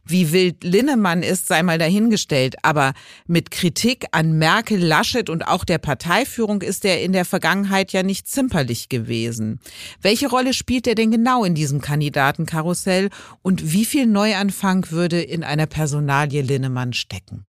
Wie 0.10 0.32
wild 0.32 0.64
Linnemann 0.64 1.22
ist, 1.22 1.48
sei 1.48 1.62
mal 1.62 1.78
dahingestellt. 1.78 2.56
Aber 2.64 2.94
mit 3.28 3.52
Kritik 3.52 4.08
an 4.12 4.40
Merkel, 4.40 4.84
Laschet 4.84 5.30
und 5.30 5.48
auch 5.48 5.64
der 5.64 5.78
Parteiführung 5.78 6.64
ist 6.64 6.84
er 6.84 7.04
in 7.04 7.14
der 7.14 7.26
Vergangenheit 7.26 7.94
ja 7.94 8.02
nicht 8.02 8.28
zimperlich 8.28 8.90
gewesen. 8.90 9.60
Welche 10.02 10.28
Rolle 10.28 10.54
spielt 10.54 10.88
er 10.88 10.96
denn 10.96 11.12
genau 11.12 11.44
in 11.44 11.54
diesem 11.54 11.80
Kandidatenkarussell 11.80 13.10
und 13.44 13.72
wie 13.72 13.86
viel 13.86 14.08
Neuanfang 14.08 14.90
würde 14.90 15.22
in 15.22 15.44
einer 15.44 15.68
Personalie 15.68 16.42
Linnemann 16.42 16.94
stecken? 16.94 17.46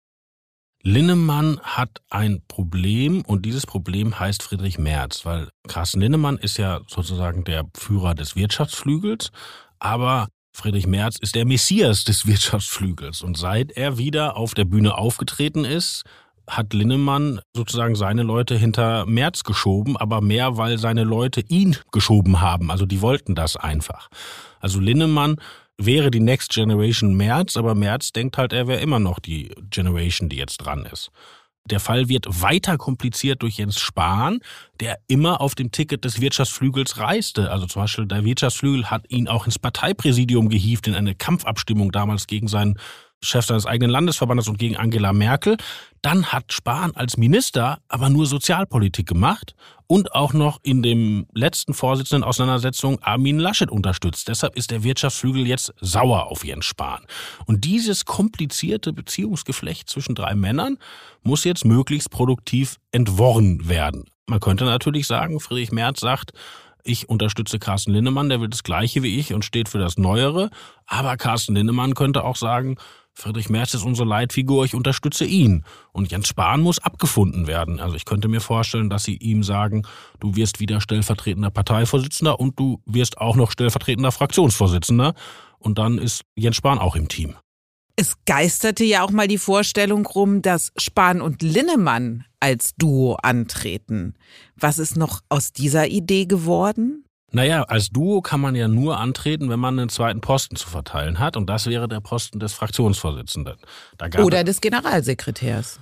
Linnemann 0.82 1.60
hat 1.62 2.02
ein 2.10 2.42
Problem 2.48 3.22
und 3.22 3.46
dieses 3.46 3.66
Problem 3.66 4.20
heißt 4.20 4.44
Friedrich 4.44 4.80
Merz, 4.80 5.26
weil 5.26 5.50
Carsten 5.68 6.00
Linnemann 6.00 6.38
ist 6.38 6.58
ja 6.58 6.82
sozusagen 6.88 7.44
der 7.44 7.66
Führer 7.76 8.16
des 8.16 8.36
Wirtschaftsflügels, 8.36 9.32
aber 9.80 10.30
Friedrich 10.52 10.88
Merz 10.88 11.18
ist 11.20 11.36
der 11.36 11.46
Messias 11.46 12.04
des 12.04 12.26
Wirtschaftsflügels 12.26 13.22
und 13.22 13.38
seit 13.38 13.72
er 13.72 13.98
wieder 13.98 14.36
auf 14.36 14.54
der 14.54 14.66
Bühne 14.66 14.98
aufgetreten 14.98 15.64
ist, 15.64 16.04
hat 16.48 16.74
Linnemann 16.74 17.42
sozusagen 17.56 17.96
seine 17.96 18.24
Leute 18.24 18.56
hinter 18.56 19.06
Merz 19.06 19.44
geschoben, 19.44 19.96
aber 19.96 20.22
mehr, 20.22 20.58
weil 20.58 20.78
seine 20.78 21.04
Leute 21.04 21.42
ihn 21.48 21.78
geschoben 21.92 22.42
haben. 22.42 22.72
Also 22.72 22.86
die 22.86 23.02
wollten 23.02 23.36
das 23.36 23.56
einfach. 23.56 24.10
Also 24.60 24.80
Linnemann 24.80 25.38
wäre 25.78 26.12
die 26.12 26.20
Next 26.20 26.52
Generation 26.52 27.16
Merz, 27.16 27.56
aber 27.56 27.76
Merz 27.76 28.12
denkt 28.12 28.38
halt, 28.38 28.52
er 28.52 28.68
wäre 28.68 28.82
immer 28.82 29.00
noch 29.00 29.20
die 29.20 29.52
Generation, 29.70 30.30
die 30.30 30.38
jetzt 30.38 30.58
dran 30.58 30.86
ist. 30.86 31.12
Der 31.72 31.80
Fall 31.80 32.10
wird 32.10 32.26
weiter 32.42 32.78
kompliziert 32.78 33.42
durch 33.42 33.58
Jens 33.58 33.80
Spahn, 33.80 34.40
der 34.80 35.00
immer 35.08 35.42
auf 35.42 35.56
dem 35.56 35.72
Ticket 35.72 36.06
des 36.06 36.22
Wirtschaftsflügels 36.22 36.98
reiste. 36.98 37.52
Also 37.52 37.68
zum 37.68 37.84
Beispiel 37.84 38.06
der 38.06 38.24
Wirtschaftsflügel 38.24 38.90
hat 38.90 39.10
ihn 39.10 39.28
auch 39.28 39.46
ins 39.46 39.60
Parteipräsidium 39.60 40.50
gehievt 40.50 40.88
in 40.88 40.96
eine 40.96 41.16
Kampfabstimmung 41.16 41.92
damals 41.92 42.28
gegen 42.28 42.48
seinen 42.48 42.80
Chef 43.22 43.46
seines 43.46 43.66
eigenen 43.66 43.92
Landesverbandes 43.92 44.48
und 44.48 44.58
gegen 44.58 44.78
Angela 44.78 45.12
Merkel. 45.14 45.58
Dann 46.02 46.28
hat 46.28 46.54
Spahn 46.54 46.96
als 46.96 47.18
Minister 47.18 47.80
aber 47.88 48.10
nur 48.10 48.26
Sozialpolitik 48.26 49.08
gemacht 49.08 49.56
und 49.88 50.14
auch 50.14 50.34
noch 50.34 50.60
in 50.64 50.84
dem 50.84 51.26
letzten 51.34 51.74
Vorsitzenden 51.74 52.24
Auseinandersetzung 52.24 53.02
Armin 53.02 53.40
Laschet 53.40 53.72
unterstützt. 53.72 54.28
Deshalb 54.28 54.56
ist 54.56 54.72
der 54.72 54.84
Wirtschaftsflügel 54.84 55.48
jetzt 55.48 55.74
sauer 55.82 56.28
auf 56.28 56.46
Jens 56.46 56.66
Spahn. 56.66 57.06
Und 57.46 57.66
dieses 57.66 58.06
komplizierte 58.06 58.94
Beziehungsgeflecht 58.94 59.90
zwischen 59.90 60.16
drei 60.16 60.36
Männern 60.36 60.78
muss 61.24 61.44
jetzt 61.44 61.66
möglichst 61.66 62.12
produktiv 62.12 62.78
entworren 62.92 63.68
werden. 63.68 64.06
Man 64.28 64.40
könnte 64.40 64.66
natürlich 64.66 65.08
sagen, 65.08 65.40
Friedrich 65.40 65.72
Merz 65.72 66.02
sagt, 66.02 66.34
ich 66.84 67.10
unterstütze 67.10 67.60
Carsten 67.60 67.92
Linnemann, 67.92 68.30
der 68.30 68.40
will 68.42 68.48
das 68.48 68.64
Gleiche 68.64 69.04
wie 69.04 69.20
ich 69.20 69.34
und 69.34 69.44
steht 69.44 69.70
für 69.70 69.80
das 69.80 69.98
Neuere. 69.98 70.50
Aber 70.86 71.18
Carsten 71.18 71.56
Linnemann 71.56 71.94
könnte 71.94 72.24
auch 72.24 72.36
sagen, 72.36 72.78
Friedrich 73.20 73.50
Merz 73.50 73.74
ist 73.74 73.84
unsere 73.84 74.08
Leitfigur, 74.08 74.64
ich 74.64 74.74
unterstütze 74.74 75.26
ihn. 75.26 75.66
Und 75.92 76.10
Jens 76.10 76.30
Spahn 76.30 76.62
muss 76.62 76.80
abgefunden 76.80 77.48
werden. 77.48 77.82
Also 77.82 77.98
ich 77.98 78.06
könnte 78.06 78.30
mir 78.30 78.40
vorstellen, 78.40 78.90
dass 78.90 79.04
sie 79.04 79.18
ihm 79.18 79.44
sagen, 79.44 79.86
du 80.22 80.38
wirst 80.38 80.62
wieder 80.62 80.80
stellvertretender 80.80 81.52
Parteivorsitzender 81.52 82.40
und 82.40 82.58
du 82.58 82.82
wirst 82.86 83.18
auch 83.18 83.36
noch 83.36 83.52
stellvertretender 83.52 84.14
Fraktionsvorsitzender. 84.14 85.16
Und 85.58 85.78
dann 85.78 85.98
ist 85.98 86.24
Jens 86.36 86.56
Spahn 86.56 86.80
auch 86.80 86.96
im 86.96 87.10
Team. 87.10 87.36
Es 87.98 88.16
geisterte 88.26 88.86
ja 88.86 89.04
auch 89.04 89.12
mal 89.12 89.28
die 89.28 89.38
Vorstellung 89.38 90.06
rum, 90.06 90.42
dass 90.42 90.72
Spahn 90.78 91.20
und 91.20 91.42
Linnemann 91.42 92.24
als 92.40 92.74
Duo 92.78 93.16
antreten. 93.16 94.14
Was 94.56 94.80
ist 94.80 94.96
noch 94.96 95.20
aus 95.28 95.52
dieser 95.52 95.90
Idee 95.90 96.26
geworden? 96.26 97.04
Naja, 97.32 97.64
als 97.64 97.90
Duo 97.90 98.22
kann 98.22 98.42
man 98.42 98.56
ja 98.56 98.68
nur 98.68 98.98
antreten, 98.98 99.50
wenn 99.50 99.60
man 99.60 99.80
einen 99.80 99.90
zweiten 99.90 100.22
Posten 100.22 100.56
zu 100.56 100.68
verteilen 100.68 101.20
hat. 101.20 101.38
Und 101.38 101.48
das 101.48 101.68
wäre 101.68 101.88
der 101.88 102.00
Posten 102.00 102.40
des 102.40 102.54
Fraktionsvorsitzenden. 102.54 103.58
Oder 104.20 104.44
des 104.44 104.62
Generalsekretärs. 104.62 105.80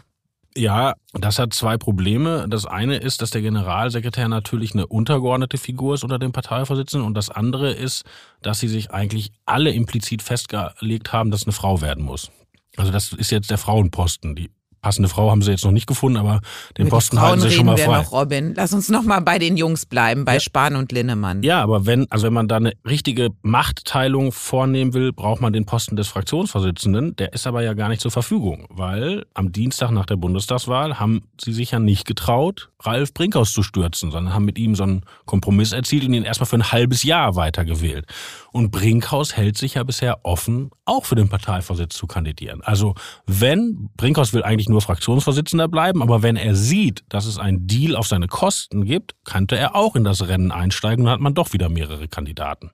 Ja, 0.57 0.95
das 1.13 1.37
hat 1.37 1.53
zwei 1.53 1.77
Probleme. 1.77 2.47
Das 2.49 2.65
eine 2.65 2.97
ist, 2.97 3.21
dass 3.21 3.29
der 3.29 3.41
Generalsekretär 3.41 4.27
natürlich 4.27 4.73
eine 4.73 4.87
untergeordnete 4.87 5.57
Figur 5.57 5.93
ist 5.93 6.03
unter 6.03 6.17
dem 6.17 6.31
Parteivorsitzenden. 6.31 7.05
Und 7.05 7.13
das 7.13 7.29
andere 7.29 7.71
ist, 7.71 8.05
dass 8.41 8.59
sie 8.59 8.67
sich 8.67 8.91
eigentlich 8.91 9.31
alle 9.45 9.71
implizit 9.71 10.23
festgelegt 10.23 11.13
haben, 11.13 11.29
dass 11.29 11.43
eine 11.43 11.53
Frau 11.53 11.81
werden 11.81 12.03
muss. 12.03 12.31
Also 12.75 12.91
das 12.91 13.13
ist 13.13 13.31
jetzt 13.31 13.51
der 13.51 13.59
Frauenposten. 13.59 14.35
Die 14.35 14.49
passende 14.87 15.09
Frau 15.09 15.29
haben 15.29 15.41
sie 15.41 15.51
jetzt 15.51 15.65
noch 15.65 15.73
nicht 15.73 15.85
gefunden, 15.85 16.17
aber 16.17 16.39
den 16.77 16.85
Mit 16.85 16.91
Posten 16.91 17.19
halten 17.19 17.41
sie 17.41 17.51
schon 17.51 17.65
mal 17.65 17.75
frei. 17.75 18.03
Noch, 18.03 18.13
Robin. 18.13 18.53
Lass 18.55 18.71
uns 18.71 18.87
noch 18.87 19.03
mal 19.03 19.19
bei 19.19 19.37
den 19.37 19.57
Jungs 19.57 19.85
bleiben, 19.85 20.23
bei 20.23 20.35
ja. 20.35 20.39
Spahn 20.39 20.77
und 20.77 20.93
Linnemann. 20.93 21.43
Ja, 21.43 21.61
aber 21.61 21.85
wenn, 21.85 22.09
also 22.09 22.25
wenn 22.25 22.31
man 22.31 22.47
da 22.47 22.55
eine 22.55 22.71
richtige 22.87 23.31
Machtteilung 23.41 24.31
vornehmen 24.31 24.93
will, 24.93 25.11
braucht 25.11 25.41
man 25.41 25.51
den 25.51 25.65
Posten 25.65 25.97
des 25.97 26.07
Fraktionsvorsitzenden. 26.07 27.17
Der 27.17 27.33
ist 27.33 27.47
aber 27.47 27.63
ja 27.63 27.73
gar 27.73 27.89
nicht 27.89 28.01
zur 28.01 28.11
Verfügung, 28.11 28.65
weil 28.69 29.25
am 29.33 29.51
Dienstag 29.51 29.91
nach 29.91 30.05
der 30.05 30.15
Bundestagswahl 30.15 31.01
haben 31.01 31.23
sie 31.37 31.51
sich 31.51 31.71
ja 31.71 31.79
nicht 31.79 32.07
getraut, 32.07 32.69
Ralf 32.79 33.13
Brinkhaus 33.13 33.51
zu 33.51 33.63
stürzen, 33.63 34.11
sondern 34.11 34.33
haben 34.33 34.45
mit 34.45 34.57
ihm 34.57 34.73
so 34.73 34.83
einen 34.83 35.01
Kompromiss 35.25 35.73
erzielt 35.73 36.05
und 36.05 36.13
ihn 36.13 36.23
erstmal 36.23 36.47
für 36.47 36.55
ein 36.55 36.71
halbes 36.71 37.03
Jahr 37.03 37.35
weitergewählt. 37.35 38.05
Und 38.53 38.71
Brinkhaus 38.71 39.35
hält 39.35 39.57
sich 39.57 39.73
ja 39.73 39.83
bisher 39.83 40.19
offen, 40.23 40.71
auch 40.85 41.03
für 41.03 41.15
den 41.15 41.27
Parteivorsitz 41.27 41.95
zu 41.95 42.07
kandidieren. 42.07 42.61
Also 42.63 42.95
wenn, 43.25 43.89
Brinkhaus 43.97 44.31
will 44.33 44.43
eigentlich 44.43 44.69
nur 44.69 44.76
Fraktionsvorsitzender 44.81 45.67
bleiben, 45.67 46.01
aber 46.01 46.23
wenn 46.23 46.35
er 46.35 46.55
sieht, 46.55 47.03
dass 47.09 47.25
es 47.25 47.37
einen 47.37 47.67
Deal 47.67 47.95
auf 47.95 48.07
seine 48.07 48.27
Kosten 48.27 48.85
gibt, 48.85 49.15
könnte 49.23 49.57
er 49.57 49.75
auch 49.75 49.95
in 49.95 50.03
das 50.03 50.27
Rennen 50.27 50.51
einsteigen 50.51 51.05
und 51.05 51.11
hat 51.11 51.19
man 51.19 51.33
doch 51.33 51.53
wieder 51.53 51.69
mehrere 51.69 52.07
Kandidaten. 52.07 52.71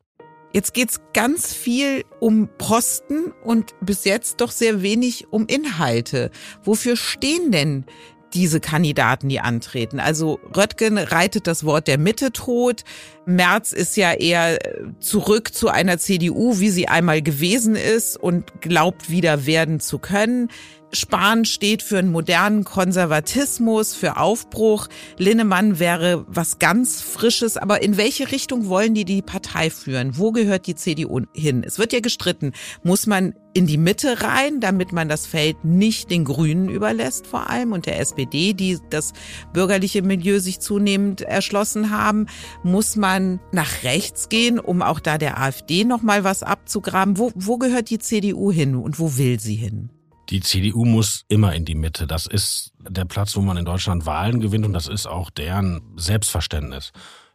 Jetzt 0.54 0.76
geht's 0.76 1.02
ganz 1.14 1.52
viel 1.52 2.06
um 2.20 2.48
Posten 2.60 3.34
und 3.44 3.74
bis 3.82 4.06
jetzt 4.06 4.40
doch 4.40 4.52
sehr 4.52 4.84
wenig 4.84 5.26
um 5.32 5.48
Inhalte. 5.48 6.30
Wofür 6.64 6.96
stehen 6.96 7.52
denn 7.52 7.86
diese 8.34 8.60
Kandidaten, 8.60 9.30
die 9.30 9.40
antreten. 9.40 10.00
Also 10.00 10.40
Röttgen 10.56 10.98
reitet 10.98 11.48
das 11.48 11.64
Wort 11.66 11.88
der 11.88 11.98
Mitte 11.98 12.32
tot. 12.32 12.84
Merz 13.26 13.72
ist 13.72 13.96
ja 13.96 14.14
eher 14.14 14.58
zurück 15.00 15.54
zu 15.54 15.70
einer 15.70 15.98
CDU, 15.98 16.60
wie 16.60 16.70
sie 16.70 16.88
einmal 16.88 17.22
gewesen 17.22 17.76
ist 17.76 18.18
und 18.18 18.62
glaubt 18.62 19.10
wieder 19.10 19.46
werden 19.46 19.80
zu 19.80 20.00
können. 20.00 20.50
Spahn 20.94 21.46
steht 21.46 21.82
für 21.82 21.98
einen 21.98 22.12
modernen 22.12 22.64
Konservatismus, 22.64 23.96
für 23.96 24.18
Aufbruch. 24.18 24.88
Linnemann 25.18 25.80
wäre 25.80 26.26
was 26.28 26.60
ganz 26.60 27.02
Frisches. 27.02 27.58
Aber 27.58 27.82
in 27.82 27.98
welche 27.98 28.32
Richtung 28.32 28.68
wollen 28.68 28.94
die 28.94 29.06
die 29.06 29.22
Partei 29.22 29.70
führen? 29.70 30.18
Wo 30.18 30.32
gehört 30.32 30.68
die 30.68 30.76
CDU 30.76 31.22
hin? 31.34 31.64
Es 31.66 31.80
wird 31.80 31.94
ja 31.94 32.00
gestritten. 32.00 32.54
Muss 32.84 33.08
man 33.08 33.34
in 33.54 33.66
die 33.68 33.78
Mitte 33.78 34.22
rein, 34.22 34.60
damit 34.60 34.92
man 34.92 35.10
das 35.10 35.26
Feld 35.26 35.64
nicht 35.64 36.12
den 36.12 36.26
Grünen 36.26 36.70
überlässt 36.70 37.28
vor 37.28 37.50
allem 37.50 37.72
und 37.72 37.86
der 37.86 38.00
SPD, 38.00 38.54
die 38.54 38.80
das 38.90 39.14
bürgerliche 39.52 40.02
Milieu 40.02 40.40
sich 40.40 40.60
zunehmend 40.60 41.22
erschlossen 41.22 41.90
haben? 41.90 42.28
Muss 42.64 42.96
man 42.96 43.40
nach 43.52 43.84
rechts 43.84 44.30
gehen, 44.30 44.60
um 44.60 44.82
auch 44.82 45.00
da 45.00 45.18
der 45.18 45.40
AfD 45.42 45.86
nochmal 45.86 46.24
was 46.24 46.44
abzugraben? 46.44 47.18
Wo, 47.18 47.32
wo 47.36 47.58
gehört 47.58 47.90
die 47.90 48.00
CDU 48.00 48.52
hin 48.52 48.76
und 48.76 49.00
wo 49.00 49.18
will 49.18 49.40
sie 49.40 49.56
hin? 49.56 49.90
Die 50.30 50.40
CDU 50.42 50.86
muss 50.86 51.26
immer 51.28 51.54
in 51.54 51.66
die 51.66 51.76
Mitte. 51.76 52.08
Das 52.08 52.26
ist 52.26 52.72
der 52.80 53.06
Platz, 53.06 53.36
wo 53.36 53.42
man 53.42 53.58
in 53.58 53.66
Deutschland 53.66 54.06
Wahlen 54.06 54.40
gewinnt 54.40 54.66
und 54.66 54.74
das 54.74 54.88
ist 54.88 55.06
auch 55.06 55.30
deren 55.30 55.82
Selbstverständnis. 55.96 56.92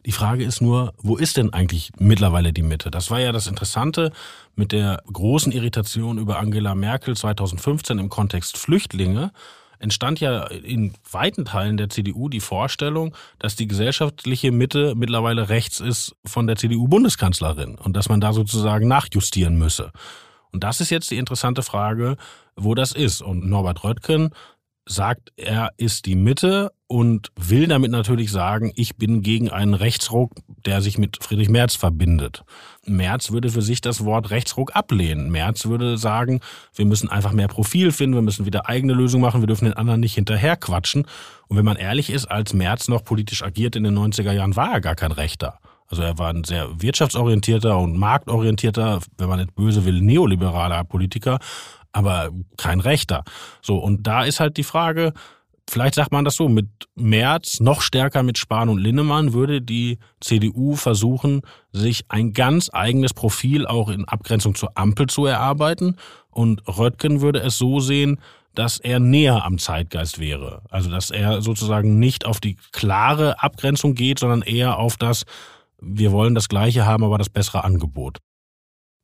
Die 0.06 0.12
Frage 0.12 0.44
ist 0.44 0.62
nur, 0.62 0.94
wo 0.98 1.16
ist 1.16 1.36
denn 1.36 1.52
eigentlich 1.52 1.90
mittlerweile 1.98 2.52
die 2.52 2.62
Mitte? 2.62 2.90
Das 2.90 3.10
war 3.10 3.20
ja 3.20 3.32
das 3.32 3.46
Interessante 3.46 4.12
mit 4.54 4.72
der 4.72 5.02
großen 5.12 5.52
Irritation 5.52 6.18
über 6.18 6.38
Angela 6.38 6.74
Merkel 6.74 7.16
2015 7.16 7.98
im 7.98 8.08
Kontext 8.08 8.56
Flüchtlinge 8.56 9.32
entstand 9.78 10.20
ja 10.20 10.44
in 10.44 10.92
weiten 11.10 11.44
Teilen 11.44 11.76
der 11.76 11.88
CDU 11.88 12.28
die 12.28 12.40
Vorstellung, 12.40 13.14
dass 13.38 13.56
die 13.56 13.66
gesellschaftliche 13.66 14.50
Mitte 14.50 14.94
mittlerweile 14.96 15.48
rechts 15.48 15.80
ist 15.80 16.16
von 16.24 16.46
der 16.46 16.56
CDU-Bundeskanzlerin 16.56 17.76
und 17.76 17.96
dass 17.96 18.08
man 18.08 18.20
da 18.20 18.32
sozusagen 18.32 18.88
nachjustieren 18.88 19.56
müsse. 19.56 19.92
Und 20.50 20.64
das 20.64 20.80
ist 20.80 20.90
jetzt 20.90 21.10
die 21.10 21.18
interessante 21.18 21.62
Frage, 21.62 22.16
wo 22.58 22.74
das 22.74 22.92
ist. 22.92 23.22
Und 23.22 23.48
Norbert 23.48 23.84
Röttgen 23.84 24.30
sagt, 24.88 25.32
er 25.36 25.70
ist 25.76 26.06
die 26.06 26.16
Mitte 26.16 26.72
und 26.86 27.30
will 27.36 27.66
damit 27.66 27.90
natürlich 27.90 28.30
sagen, 28.30 28.72
ich 28.74 28.96
bin 28.96 29.22
gegen 29.22 29.50
einen 29.50 29.74
Rechtsruck, 29.74 30.32
der 30.64 30.80
sich 30.80 30.96
mit 30.96 31.22
Friedrich 31.22 31.50
Merz 31.50 31.76
verbindet. 31.76 32.44
Merz 32.86 33.30
würde 33.30 33.50
für 33.50 33.60
sich 33.60 33.82
das 33.82 34.04
Wort 34.04 34.30
Rechtsruck 34.30 34.74
ablehnen. 34.74 35.30
Merz 35.30 35.66
würde 35.66 35.98
sagen, 35.98 36.40
wir 36.74 36.86
müssen 36.86 37.10
einfach 37.10 37.32
mehr 37.32 37.48
Profil 37.48 37.92
finden, 37.92 38.14
wir 38.16 38.22
müssen 38.22 38.46
wieder 38.46 38.68
eigene 38.68 38.94
Lösungen 38.94 39.22
machen, 39.22 39.42
wir 39.42 39.46
dürfen 39.46 39.66
den 39.66 39.74
anderen 39.74 40.00
nicht 40.00 40.14
hinterherquatschen. 40.14 41.06
Und 41.48 41.56
wenn 41.56 41.64
man 41.64 41.76
ehrlich 41.76 42.10
ist, 42.10 42.24
als 42.26 42.54
Merz 42.54 42.88
noch 42.88 43.04
politisch 43.04 43.42
agiert 43.42 43.76
in 43.76 43.84
den 43.84 43.96
90er 43.96 44.32
Jahren, 44.32 44.56
war 44.56 44.72
er 44.72 44.80
gar 44.80 44.94
kein 44.94 45.12
Rechter. 45.12 45.58
Also 45.88 46.02
er 46.02 46.18
war 46.18 46.30
ein 46.30 46.44
sehr 46.44 46.68
wirtschaftsorientierter 46.80 47.78
und 47.78 47.96
marktorientierter, 47.96 49.00
wenn 49.16 49.28
man 49.28 49.40
nicht 49.40 49.54
böse 49.54 49.84
will, 49.84 50.00
neoliberaler 50.00 50.84
Politiker, 50.84 51.38
aber 51.98 52.30
kein 52.56 52.80
Rechter. 52.80 53.24
So, 53.60 53.76
und 53.76 54.06
da 54.06 54.22
ist 54.24 54.40
halt 54.40 54.56
die 54.56 54.62
Frage, 54.62 55.12
vielleicht 55.68 55.96
sagt 55.96 56.12
man 56.12 56.24
das 56.24 56.36
so, 56.36 56.48
mit 56.48 56.68
Merz, 56.94 57.60
noch 57.60 57.82
stärker 57.82 58.22
mit 58.22 58.38
Spahn 58.38 58.68
und 58.68 58.78
Linnemann 58.78 59.32
würde 59.32 59.60
die 59.60 59.98
CDU 60.20 60.76
versuchen, 60.76 61.42
sich 61.72 62.04
ein 62.08 62.32
ganz 62.32 62.70
eigenes 62.72 63.12
Profil 63.12 63.66
auch 63.66 63.88
in 63.88 64.04
Abgrenzung 64.06 64.54
zur 64.54 64.76
Ampel 64.76 65.08
zu 65.08 65.26
erarbeiten. 65.26 65.96
Und 66.30 66.62
Röttgen 66.68 67.20
würde 67.20 67.40
es 67.40 67.58
so 67.58 67.80
sehen, 67.80 68.20
dass 68.54 68.78
er 68.78 69.00
näher 69.00 69.44
am 69.44 69.58
Zeitgeist 69.58 70.18
wäre. 70.18 70.62
Also 70.70 70.90
dass 70.90 71.10
er 71.10 71.42
sozusagen 71.42 71.98
nicht 71.98 72.24
auf 72.24 72.40
die 72.40 72.56
klare 72.72 73.42
Abgrenzung 73.42 73.94
geht, 73.94 74.18
sondern 74.18 74.42
eher 74.42 74.78
auf 74.78 74.96
das, 74.96 75.24
wir 75.80 76.12
wollen 76.12 76.34
das 76.34 76.48
Gleiche 76.48 76.86
haben, 76.86 77.04
aber 77.04 77.18
das 77.18 77.28
bessere 77.28 77.64
Angebot. 77.64 78.18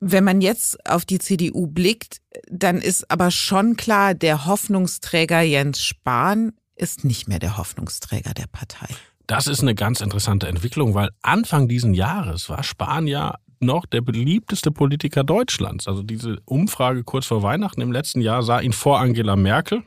Wenn 0.07 0.23
man 0.23 0.39
jetzt 0.39 0.87
auf 0.87 1.03
die 1.03 1.17
CDU 1.17 1.65
blickt, 1.65 2.21
dann 2.47 2.77
ist 2.77 3.09
aber 3.09 3.31
schon 3.31 3.75
klar, 3.75 4.13
der 4.13 4.45
Hoffnungsträger 4.45 5.41
Jens 5.41 5.81
Spahn 5.81 6.51
ist 6.75 7.05
nicht 7.05 7.27
mehr 7.27 7.39
der 7.39 7.57
Hoffnungsträger 7.57 8.35
der 8.35 8.45
Partei. 8.45 8.85
Das 9.25 9.47
ist 9.47 9.61
eine 9.61 9.73
ganz 9.73 10.01
interessante 10.01 10.47
Entwicklung, 10.47 10.93
weil 10.93 11.09
Anfang 11.23 11.67
diesen 11.67 11.95
Jahres 11.95 12.49
war 12.49 12.61
Spahn 12.61 13.07
ja 13.07 13.37
noch 13.59 13.87
der 13.87 14.01
beliebteste 14.01 14.69
Politiker 14.69 15.23
Deutschlands. 15.23 15.87
Also 15.87 16.03
diese 16.03 16.37
Umfrage 16.45 17.03
kurz 17.03 17.25
vor 17.25 17.41
Weihnachten 17.41 17.81
im 17.81 17.91
letzten 17.91 18.21
Jahr 18.21 18.43
sah 18.43 18.59
ihn 18.59 18.73
vor 18.73 18.99
Angela 18.99 19.35
Merkel. 19.35 19.81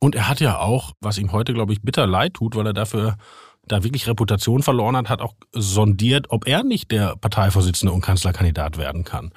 Und 0.00 0.16
er 0.16 0.28
hat 0.28 0.40
ja 0.40 0.58
auch, 0.58 0.94
was 1.00 1.16
ihm 1.16 1.30
heute, 1.30 1.54
glaube 1.54 1.72
ich, 1.72 1.80
bitter 1.80 2.08
leid 2.08 2.34
tut, 2.34 2.56
weil 2.56 2.66
er 2.66 2.72
dafür 2.72 3.18
da 3.66 3.82
wirklich 3.84 4.06
Reputation 4.06 4.62
verloren 4.62 4.96
hat, 4.96 5.08
hat 5.08 5.20
auch 5.20 5.34
sondiert, 5.52 6.26
ob 6.30 6.46
er 6.46 6.62
nicht 6.64 6.90
der 6.90 7.16
Parteivorsitzende 7.16 7.92
und 7.92 8.00
Kanzlerkandidat 8.00 8.78
werden 8.78 9.04
kann. 9.04 9.32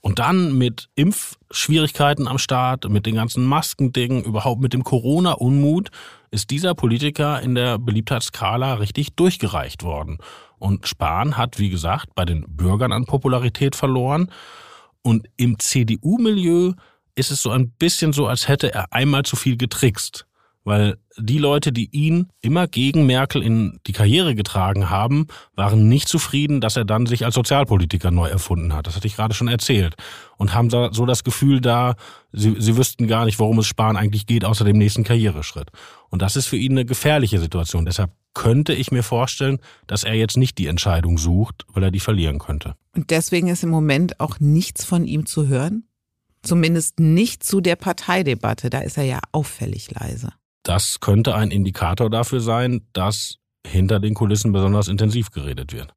Und 0.00 0.18
dann 0.18 0.58
mit 0.58 0.88
Impfschwierigkeiten 0.96 2.26
am 2.26 2.38
Start, 2.38 2.88
mit 2.88 3.06
den 3.06 3.14
ganzen 3.14 3.44
Maskendingen, 3.44 4.24
überhaupt 4.24 4.60
mit 4.60 4.72
dem 4.72 4.82
Corona-Unmut, 4.82 5.90
ist 6.32 6.50
dieser 6.50 6.74
Politiker 6.74 7.40
in 7.40 7.54
der 7.54 7.78
Beliebtheitsskala 7.78 8.74
richtig 8.74 9.14
durchgereicht 9.14 9.84
worden. 9.84 10.18
Und 10.58 10.88
Spahn 10.88 11.36
hat, 11.36 11.58
wie 11.60 11.70
gesagt, 11.70 12.14
bei 12.16 12.24
den 12.24 12.44
Bürgern 12.48 12.92
an 12.92 13.04
Popularität 13.04 13.76
verloren. 13.76 14.30
Und 15.02 15.28
im 15.36 15.58
CDU-Milieu 15.60 16.72
ist 17.14 17.30
es 17.30 17.42
so 17.42 17.50
ein 17.50 17.70
bisschen 17.70 18.12
so, 18.12 18.26
als 18.26 18.48
hätte 18.48 18.72
er 18.74 18.92
einmal 18.92 19.22
zu 19.22 19.36
viel 19.36 19.56
getrickst. 19.56 20.26
Weil 20.64 20.96
die 21.18 21.38
Leute, 21.38 21.72
die 21.72 21.88
ihn 21.90 22.28
immer 22.40 22.68
gegen 22.68 23.04
Merkel 23.04 23.42
in 23.42 23.80
die 23.86 23.92
Karriere 23.92 24.34
getragen 24.34 24.90
haben, 24.90 25.26
waren 25.56 25.88
nicht 25.88 26.08
zufrieden, 26.08 26.60
dass 26.60 26.76
er 26.76 26.84
dann 26.84 27.06
sich 27.06 27.24
als 27.24 27.34
Sozialpolitiker 27.34 28.10
neu 28.10 28.28
erfunden 28.28 28.72
hat. 28.72 28.86
Das 28.86 28.94
hatte 28.94 29.06
ich 29.08 29.16
gerade 29.16 29.34
schon 29.34 29.48
erzählt. 29.48 29.96
Und 30.36 30.54
haben 30.54 30.68
da 30.68 30.90
so 30.92 31.04
das 31.04 31.24
Gefühl 31.24 31.60
da, 31.60 31.94
sie, 32.32 32.54
sie 32.58 32.76
wüssten 32.76 33.08
gar 33.08 33.24
nicht, 33.24 33.38
worum 33.38 33.58
es 33.58 33.66
Spahn 33.66 33.96
eigentlich 33.96 34.26
geht, 34.26 34.44
außer 34.44 34.64
dem 34.64 34.78
nächsten 34.78 35.04
Karriereschritt. 35.04 35.70
Und 36.10 36.22
das 36.22 36.36
ist 36.36 36.46
für 36.46 36.56
ihn 36.56 36.72
eine 36.72 36.84
gefährliche 36.84 37.40
Situation. 37.40 37.84
Deshalb 37.84 38.12
könnte 38.34 38.72
ich 38.72 38.92
mir 38.92 39.02
vorstellen, 39.02 39.58
dass 39.86 40.04
er 40.04 40.14
jetzt 40.14 40.36
nicht 40.36 40.58
die 40.58 40.66
Entscheidung 40.66 41.18
sucht, 41.18 41.64
weil 41.68 41.82
er 41.82 41.90
die 41.90 42.00
verlieren 42.00 42.38
könnte. 42.38 42.74
Und 42.94 43.10
deswegen 43.10 43.48
ist 43.48 43.64
im 43.64 43.70
Moment 43.70 44.20
auch 44.20 44.40
nichts 44.40 44.84
von 44.84 45.04
ihm 45.04 45.26
zu 45.26 45.48
hören? 45.48 45.84
Zumindest 46.42 46.98
nicht 46.98 47.44
zu 47.44 47.60
der 47.60 47.76
Parteidebatte. 47.76 48.68
Da 48.68 48.80
ist 48.80 48.98
er 48.98 49.04
ja 49.04 49.20
auffällig 49.32 49.90
leise. 49.90 50.32
Das 50.62 51.00
könnte 51.00 51.34
ein 51.34 51.50
Indikator 51.50 52.08
dafür 52.08 52.40
sein, 52.40 52.82
dass 52.92 53.38
hinter 53.66 54.00
den 54.00 54.14
Kulissen 54.14 54.52
besonders 54.52 54.88
intensiv 54.88 55.30
geredet 55.30 55.72
wird. 55.72 55.92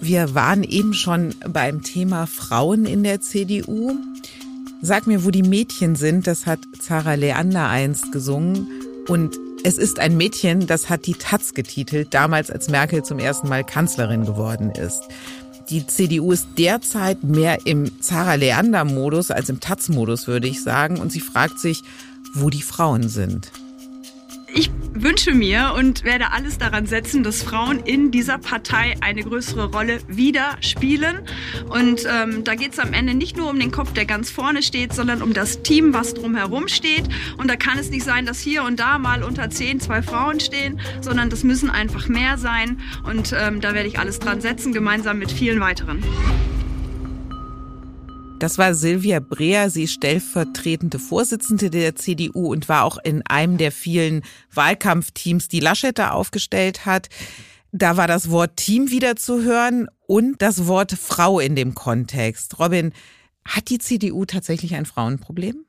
Wir 0.00 0.34
waren 0.34 0.62
eben 0.62 0.94
schon 0.94 1.34
beim 1.48 1.82
Thema 1.82 2.26
Frauen 2.26 2.84
in 2.84 3.02
der 3.02 3.20
CDU. 3.20 3.96
Sag 4.80 5.08
mir, 5.08 5.24
wo 5.24 5.30
die 5.30 5.42
Mädchen 5.42 5.96
sind, 5.96 6.28
das 6.28 6.46
hat 6.46 6.60
Zara 6.80 7.14
Leander 7.14 7.68
einst 7.68 8.12
gesungen. 8.12 8.68
Und 9.08 9.36
es 9.64 9.76
ist 9.76 9.98
ein 9.98 10.16
Mädchen, 10.16 10.68
das 10.68 10.88
hat 10.88 11.06
die 11.06 11.14
Taz 11.14 11.52
getitelt, 11.52 12.14
damals 12.14 12.50
als 12.50 12.68
Merkel 12.68 13.02
zum 13.02 13.18
ersten 13.18 13.48
Mal 13.48 13.64
Kanzlerin 13.64 14.24
geworden 14.24 14.70
ist. 14.70 15.02
Die 15.68 15.84
CDU 15.86 16.30
ist 16.30 16.46
derzeit 16.56 17.24
mehr 17.24 17.66
im 17.66 18.00
Zara 18.00 18.34
Leander-Modus 18.34 19.32
als 19.32 19.48
im 19.48 19.58
Taz-Modus, 19.58 20.28
würde 20.28 20.46
ich 20.46 20.62
sagen. 20.62 20.98
Und 20.98 21.10
sie 21.10 21.20
fragt 21.20 21.58
sich, 21.58 21.82
wo 22.40 22.50
die 22.50 22.62
Frauen 22.62 23.08
sind. 23.08 23.50
Ich 24.54 24.70
wünsche 24.94 25.34
mir 25.34 25.74
und 25.76 26.04
werde 26.04 26.32
alles 26.32 26.58
daran 26.58 26.86
setzen, 26.86 27.22
dass 27.22 27.42
Frauen 27.42 27.80
in 27.80 28.10
dieser 28.10 28.38
Partei 28.38 28.96
eine 29.00 29.22
größere 29.22 29.70
Rolle 29.70 30.00
wieder 30.08 30.56
spielen. 30.60 31.20
Und 31.68 32.06
ähm, 32.10 32.44
da 32.44 32.54
geht 32.54 32.72
es 32.72 32.78
am 32.78 32.92
Ende 32.92 33.14
nicht 33.14 33.36
nur 33.36 33.50
um 33.50 33.60
den 33.60 33.70
Kopf, 33.70 33.92
der 33.92 34.06
ganz 34.06 34.30
vorne 34.30 34.62
steht, 34.62 34.94
sondern 34.94 35.22
um 35.22 35.34
das 35.34 35.62
Team, 35.62 35.92
was 35.92 36.14
drumherum 36.14 36.68
steht. 36.68 37.08
Und 37.36 37.48
da 37.48 37.56
kann 37.56 37.78
es 37.78 37.90
nicht 37.90 38.04
sein, 38.04 38.26
dass 38.26 38.40
hier 38.40 38.64
und 38.64 38.80
da 38.80 38.98
mal 38.98 39.22
unter 39.22 39.50
zehn 39.50 39.80
zwei 39.80 40.02
Frauen 40.02 40.40
stehen, 40.40 40.80
sondern 41.02 41.30
das 41.30 41.44
müssen 41.44 41.70
einfach 41.70 42.08
mehr 42.08 42.38
sein. 42.38 42.80
Und 43.04 43.34
ähm, 43.38 43.60
da 43.60 43.74
werde 43.74 43.88
ich 43.88 43.98
alles 43.98 44.18
dran 44.18 44.40
setzen, 44.40 44.72
gemeinsam 44.72 45.18
mit 45.18 45.30
vielen 45.30 45.60
weiteren. 45.60 46.02
Das 48.38 48.56
war 48.56 48.72
Silvia 48.72 49.18
Breer, 49.18 49.68
sie 49.68 49.88
stellvertretende 49.88 51.00
Vorsitzende 51.00 51.70
der 51.70 51.96
CDU 51.96 52.52
und 52.52 52.68
war 52.68 52.84
auch 52.84 52.98
in 53.02 53.22
einem 53.26 53.58
der 53.58 53.72
vielen 53.72 54.22
Wahlkampfteams, 54.54 55.48
die 55.48 55.58
Laschet 55.58 55.98
da 55.98 56.12
aufgestellt 56.12 56.86
hat. 56.86 57.08
Da 57.72 57.96
war 57.96 58.06
das 58.06 58.30
Wort 58.30 58.56
Team 58.56 58.90
wieder 58.90 59.16
zu 59.16 59.42
hören 59.42 59.88
und 60.06 60.40
das 60.40 60.68
Wort 60.68 60.92
Frau 60.92 61.40
in 61.40 61.56
dem 61.56 61.74
Kontext. 61.74 62.60
Robin, 62.60 62.92
hat 63.44 63.70
die 63.70 63.78
CDU 63.78 64.24
tatsächlich 64.24 64.76
ein 64.76 64.86
Frauenproblem? 64.86 65.64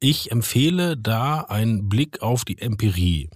Ich 0.00 0.32
empfehle 0.32 0.96
da 0.96 1.42
einen 1.42 1.88
Blick 1.88 2.22
auf 2.22 2.44
die 2.44 2.58
Empirie. 2.58 3.30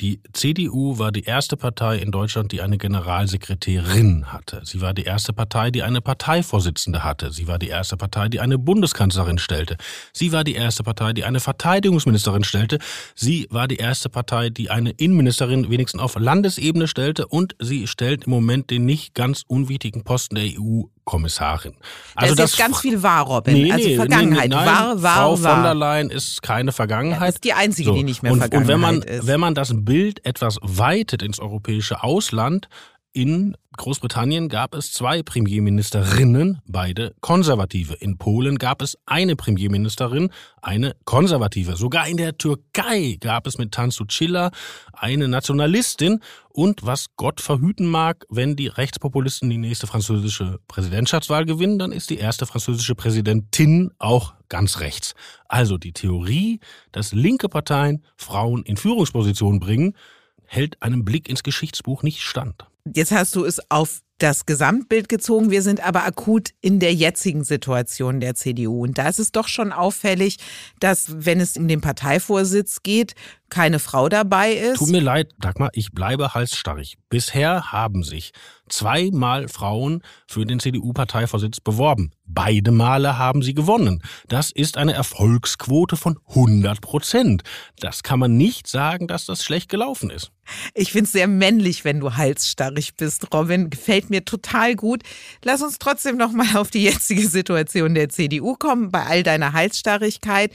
Die 0.00 0.20
CDU 0.32 0.98
war 0.98 1.12
die 1.12 1.24
erste 1.24 1.58
Partei 1.58 1.98
in 1.98 2.10
Deutschland, 2.10 2.52
die 2.52 2.62
eine 2.62 2.78
Generalsekretärin 2.78 4.32
hatte. 4.32 4.62
Sie 4.64 4.80
war 4.80 4.94
die 4.94 5.04
erste 5.04 5.34
Partei, 5.34 5.70
die 5.70 5.82
eine 5.82 6.00
Parteivorsitzende 6.00 7.04
hatte. 7.04 7.32
Sie 7.32 7.46
war 7.46 7.58
die 7.58 7.68
erste 7.68 7.98
Partei, 7.98 8.30
die 8.30 8.40
eine 8.40 8.56
Bundeskanzlerin 8.56 9.36
stellte. 9.36 9.76
Sie 10.14 10.32
war 10.32 10.42
die 10.42 10.54
erste 10.54 10.84
Partei, 10.84 11.12
die 11.12 11.24
eine 11.24 11.38
Verteidigungsministerin 11.38 12.44
stellte. 12.44 12.78
Sie 13.14 13.46
war 13.50 13.68
die 13.68 13.76
erste 13.76 14.08
Partei, 14.08 14.48
die 14.48 14.70
eine 14.70 14.92
Innenministerin 14.92 15.68
wenigstens 15.68 16.00
auf 16.00 16.18
Landesebene 16.18 16.88
stellte. 16.88 17.26
Und 17.26 17.54
sie 17.58 17.86
stellt 17.86 18.24
im 18.24 18.30
Moment 18.30 18.70
den 18.70 18.86
nicht 18.86 19.14
ganz 19.14 19.44
unwichtigen 19.46 20.02
Posten 20.02 20.36
der 20.36 20.44
EU 20.44 20.84
Kommissarin. 21.04 21.74
Also 22.14 22.34
das 22.34 22.52
ist 22.52 22.58
ganz 22.58 22.80
viel 22.80 23.02
wahr, 23.02 23.26
Robin. 23.26 23.54
Nee, 23.54 23.72
also 23.72 23.88
Vergangenheit. 23.96 24.48
Nee, 24.48 24.54
nein, 24.54 24.66
wahr, 24.66 25.02
wahr, 25.02 25.16
Frau 25.16 25.42
wahr. 25.42 25.54
von 25.54 25.62
der 25.64 25.74
Leyen 25.74 26.10
ist 26.10 26.42
keine 26.42 26.72
Vergangenheit. 26.72 27.28
Das 27.28 27.34
ist 27.36 27.44
die 27.44 27.52
einzige, 27.52 27.90
so. 27.90 27.94
die 27.94 28.04
nicht 28.04 28.22
mehr 28.22 28.32
und, 28.32 28.38
Vergangenheit 28.38 28.68
und 28.68 28.72
wenn 28.72 28.80
man, 28.80 29.02
ist. 29.02 29.26
Wenn 29.26 29.40
man 29.40 29.54
das 29.54 29.72
Bild 29.74 30.24
etwas 30.24 30.58
weitet 30.62 31.22
ins 31.22 31.40
europäische 31.40 32.02
Ausland, 32.02 32.68
in 33.12 33.56
Großbritannien 33.76 34.48
gab 34.48 34.74
es 34.74 34.92
zwei 34.92 35.22
Premierministerinnen, 35.22 36.60
beide 36.66 37.14
konservative. 37.20 37.94
In 37.94 38.18
Polen 38.18 38.58
gab 38.58 38.82
es 38.82 38.98
eine 39.06 39.36
Premierministerin, 39.36 40.30
eine 40.62 40.94
konservative. 41.04 41.76
Sogar 41.76 42.06
in 42.06 42.16
der 42.16 42.36
Türkei 42.36 43.16
gab 43.18 43.46
es 43.46 43.58
mit 43.58 43.72
Tansu 43.72 44.04
Çiller 44.04 44.50
eine 44.92 45.28
Nationalistin. 45.28 46.20
Und 46.50 46.84
was 46.84 47.06
Gott 47.16 47.40
verhüten 47.40 47.86
mag, 47.86 48.26
wenn 48.28 48.54
die 48.54 48.68
Rechtspopulisten 48.68 49.50
die 49.50 49.58
nächste 49.58 49.86
französische 49.86 50.58
Präsidentschaftswahl 50.68 51.46
gewinnen, 51.46 51.78
dann 51.78 51.92
ist 51.92 52.10
die 52.10 52.18
erste 52.18 52.46
französische 52.46 52.94
Präsidentin 52.94 53.90
auch 53.98 54.34
ganz 54.48 54.78
rechts. 54.80 55.14
Also 55.48 55.78
die 55.78 55.92
Theorie, 55.92 56.60
dass 56.92 57.12
linke 57.12 57.48
Parteien 57.48 58.04
Frauen 58.16 58.62
in 58.64 58.76
Führungspositionen 58.76 59.58
bringen, 59.58 59.96
hält 60.44 60.82
einem 60.82 61.04
Blick 61.04 61.28
ins 61.28 61.42
Geschichtsbuch 61.42 62.02
nicht 62.02 62.20
stand. 62.20 62.69
Jetzt 62.84 63.12
hast 63.12 63.36
du 63.36 63.44
es 63.44 63.60
auf 63.70 64.00
das 64.18 64.46
Gesamtbild 64.46 65.08
gezogen. 65.08 65.50
Wir 65.50 65.62
sind 65.62 65.80
aber 65.80 66.04
akut 66.04 66.50
in 66.60 66.78
der 66.78 66.94
jetzigen 66.94 67.42
Situation 67.42 68.20
der 68.20 68.34
CDU. 68.34 68.82
Und 68.82 68.98
da 68.98 69.08
ist 69.08 69.18
es 69.18 69.32
doch 69.32 69.48
schon 69.48 69.72
auffällig, 69.72 70.36
dass, 70.78 71.24
wenn 71.24 71.40
es 71.40 71.56
um 71.56 71.68
den 71.68 71.80
Parteivorsitz 71.80 72.82
geht, 72.82 73.14
keine 73.50 73.78
Frau 73.78 74.08
dabei 74.08 74.52
ist. 74.52 74.78
Tut 74.78 74.88
mir 74.88 75.00
leid, 75.00 75.32
Dagmar, 75.38 75.70
ich 75.74 75.92
bleibe 75.92 76.34
halsstarrig. 76.34 76.96
Bisher 77.08 77.72
haben 77.72 78.02
sich 78.02 78.32
zweimal 78.68 79.48
Frauen 79.48 80.02
für 80.26 80.46
den 80.46 80.60
CDU-Parteivorsitz 80.60 81.60
beworben. 81.60 82.12
Beide 82.24 82.70
Male 82.70 83.18
haben 83.18 83.42
sie 83.42 83.54
gewonnen. 83.54 84.02
Das 84.28 84.50
ist 84.52 84.76
eine 84.78 84.92
Erfolgsquote 84.92 85.96
von 85.96 86.18
100 86.28 86.80
Prozent. 86.80 87.42
Das 87.80 88.02
kann 88.02 88.20
man 88.20 88.36
nicht 88.36 88.68
sagen, 88.68 89.08
dass 89.08 89.26
das 89.26 89.42
schlecht 89.42 89.68
gelaufen 89.68 90.10
ist. 90.10 90.30
Ich 90.74 90.92
finde 90.92 91.06
es 91.06 91.12
sehr 91.12 91.26
männlich, 91.26 91.84
wenn 91.84 92.00
du 92.00 92.16
halsstarrig 92.16 92.94
bist, 92.96 93.32
Robin. 93.34 93.70
Gefällt 93.70 94.10
mir 94.10 94.24
total 94.24 94.76
gut. 94.76 95.02
Lass 95.44 95.62
uns 95.62 95.78
trotzdem 95.78 96.16
noch 96.16 96.32
mal 96.32 96.56
auf 96.56 96.70
die 96.70 96.84
jetzige 96.84 97.26
Situation 97.26 97.94
der 97.94 98.08
CDU 98.08 98.54
kommen, 98.54 98.90
bei 98.90 99.04
all 99.04 99.22
deiner 99.22 99.52
Halsstarrigkeit. 99.52 100.52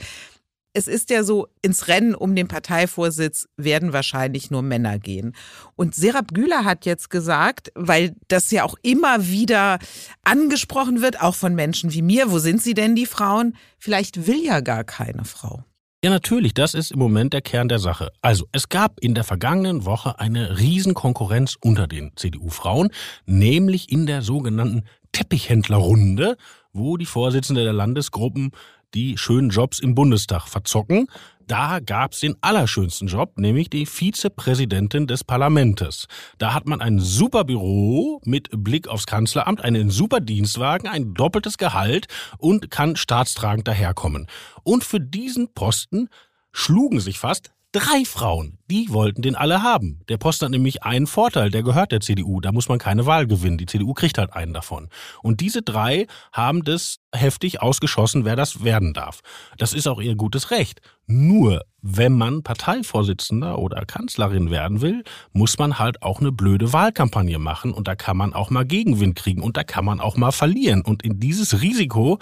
Es 0.76 0.88
ist 0.88 1.08
ja 1.08 1.22
so, 1.22 1.48
ins 1.62 1.88
Rennen 1.88 2.14
um 2.14 2.36
den 2.36 2.48
Parteivorsitz 2.48 3.48
werden 3.56 3.94
wahrscheinlich 3.94 4.50
nur 4.50 4.60
Männer 4.60 4.98
gehen. 4.98 5.34
Und 5.74 5.94
Serap 5.94 6.34
Güler 6.34 6.66
hat 6.66 6.84
jetzt 6.84 7.08
gesagt, 7.08 7.72
weil 7.74 8.14
das 8.28 8.50
ja 8.50 8.62
auch 8.62 8.74
immer 8.82 9.26
wieder 9.26 9.78
angesprochen 10.22 11.00
wird, 11.00 11.22
auch 11.22 11.34
von 11.34 11.54
Menschen 11.54 11.94
wie 11.94 12.02
mir, 12.02 12.30
wo 12.30 12.38
sind 12.38 12.62
sie 12.62 12.74
denn 12.74 12.94
die 12.94 13.06
Frauen? 13.06 13.56
Vielleicht 13.78 14.26
will 14.26 14.44
ja 14.44 14.60
gar 14.60 14.84
keine 14.84 15.24
Frau. 15.24 15.64
Ja, 16.04 16.10
natürlich, 16.10 16.52
das 16.52 16.74
ist 16.74 16.92
im 16.92 16.98
Moment 16.98 17.32
der 17.32 17.40
Kern 17.40 17.68
der 17.68 17.78
Sache. 17.78 18.12
Also, 18.20 18.46
es 18.52 18.68
gab 18.68 19.00
in 19.00 19.14
der 19.14 19.24
vergangenen 19.24 19.86
Woche 19.86 20.20
eine 20.20 20.58
Riesenkonkurrenz 20.58 21.56
unter 21.58 21.86
den 21.86 22.12
CDU-Frauen, 22.16 22.90
nämlich 23.24 23.90
in 23.90 24.04
der 24.04 24.20
sogenannten 24.20 24.84
Teppichhändlerrunde, 25.12 26.36
wo 26.74 26.98
die 26.98 27.06
Vorsitzende 27.06 27.64
der 27.64 27.72
Landesgruppen 27.72 28.50
die 28.96 29.18
schönen 29.18 29.50
Jobs 29.50 29.78
im 29.78 29.94
Bundestag 29.94 30.48
verzocken. 30.48 31.06
Da 31.46 31.80
gab's 31.80 32.20
den 32.20 32.34
allerschönsten 32.40 33.06
Job, 33.06 33.38
nämlich 33.38 33.68
die 33.68 33.86
Vizepräsidentin 33.86 35.06
des 35.06 35.22
Parlamentes. 35.22 36.06
Da 36.38 36.54
hat 36.54 36.66
man 36.66 36.80
ein 36.80 36.98
super 36.98 37.44
Büro 37.44 38.20
mit 38.24 38.48
Blick 38.50 38.88
aufs 38.88 39.06
Kanzleramt, 39.06 39.60
einen 39.60 39.90
super 39.90 40.20
Dienstwagen, 40.20 40.88
ein 40.88 41.12
doppeltes 41.14 41.58
Gehalt 41.58 42.06
und 42.38 42.70
kann 42.70 42.96
staatstragend 42.96 43.68
daherkommen. 43.68 44.26
Und 44.64 44.82
für 44.82 44.98
diesen 44.98 45.52
Posten 45.52 46.08
schlugen 46.50 46.98
sich 46.98 47.18
fast 47.18 47.52
Drei 47.72 48.04
Frauen, 48.06 48.58
die 48.70 48.88
wollten 48.90 49.20
den 49.20 49.34
alle 49.34 49.62
haben. 49.62 50.00
Der 50.08 50.16
Posten 50.16 50.46
hat 50.46 50.52
nämlich 50.52 50.84
einen 50.84 51.06
Vorteil, 51.06 51.50
der 51.50 51.62
gehört 51.62 51.92
der 51.92 52.00
CDU. 52.00 52.40
Da 52.40 52.50
muss 52.52 52.68
man 52.68 52.78
keine 52.78 53.04
Wahl 53.04 53.26
gewinnen. 53.26 53.58
Die 53.58 53.66
CDU 53.66 53.92
kriegt 53.92 54.16
halt 54.16 54.32
einen 54.32 54.54
davon. 54.54 54.88
Und 55.22 55.40
diese 55.40 55.60
drei 55.60 56.06
haben 56.32 56.62
das 56.64 56.98
heftig 57.12 57.60
ausgeschossen, 57.60 58.24
wer 58.24 58.34
das 58.34 58.64
werden 58.64 58.94
darf. 58.94 59.20
Das 59.58 59.74
ist 59.74 59.88
auch 59.88 60.00
ihr 60.00 60.14
gutes 60.14 60.50
Recht. 60.50 60.80
Nur, 61.06 61.64
wenn 61.82 62.12
man 62.12 62.42
Parteivorsitzender 62.42 63.58
oder 63.58 63.84
Kanzlerin 63.84 64.50
werden 64.50 64.80
will, 64.80 65.04
muss 65.32 65.58
man 65.58 65.78
halt 65.78 66.02
auch 66.02 66.20
eine 66.20 66.32
blöde 66.32 66.72
Wahlkampagne 66.72 67.38
machen. 67.38 67.74
Und 67.74 67.88
da 67.88 67.94
kann 67.94 68.16
man 68.16 68.32
auch 68.32 68.48
mal 68.48 68.64
Gegenwind 68.64 69.16
kriegen 69.16 69.42
und 69.42 69.56
da 69.58 69.64
kann 69.64 69.84
man 69.84 70.00
auch 70.00 70.16
mal 70.16 70.32
verlieren. 70.32 70.80
Und 70.80 71.02
in 71.02 71.20
dieses 71.20 71.60
Risiko 71.60 72.20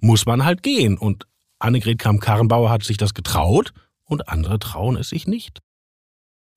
muss 0.00 0.26
man 0.26 0.44
halt 0.44 0.62
gehen. 0.62 0.98
Und 0.98 1.26
Annegret 1.58 1.98
Kramp-Karrenbauer 1.98 2.70
hat 2.70 2.82
sich 2.82 2.98
das 2.98 3.14
getraut 3.14 3.72
und 4.10 4.28
andere 4.28 4.58
trauen 4.58 4.96
es 4.96 5.08
sich 5.08 5.26
nicht. 5.26 5.60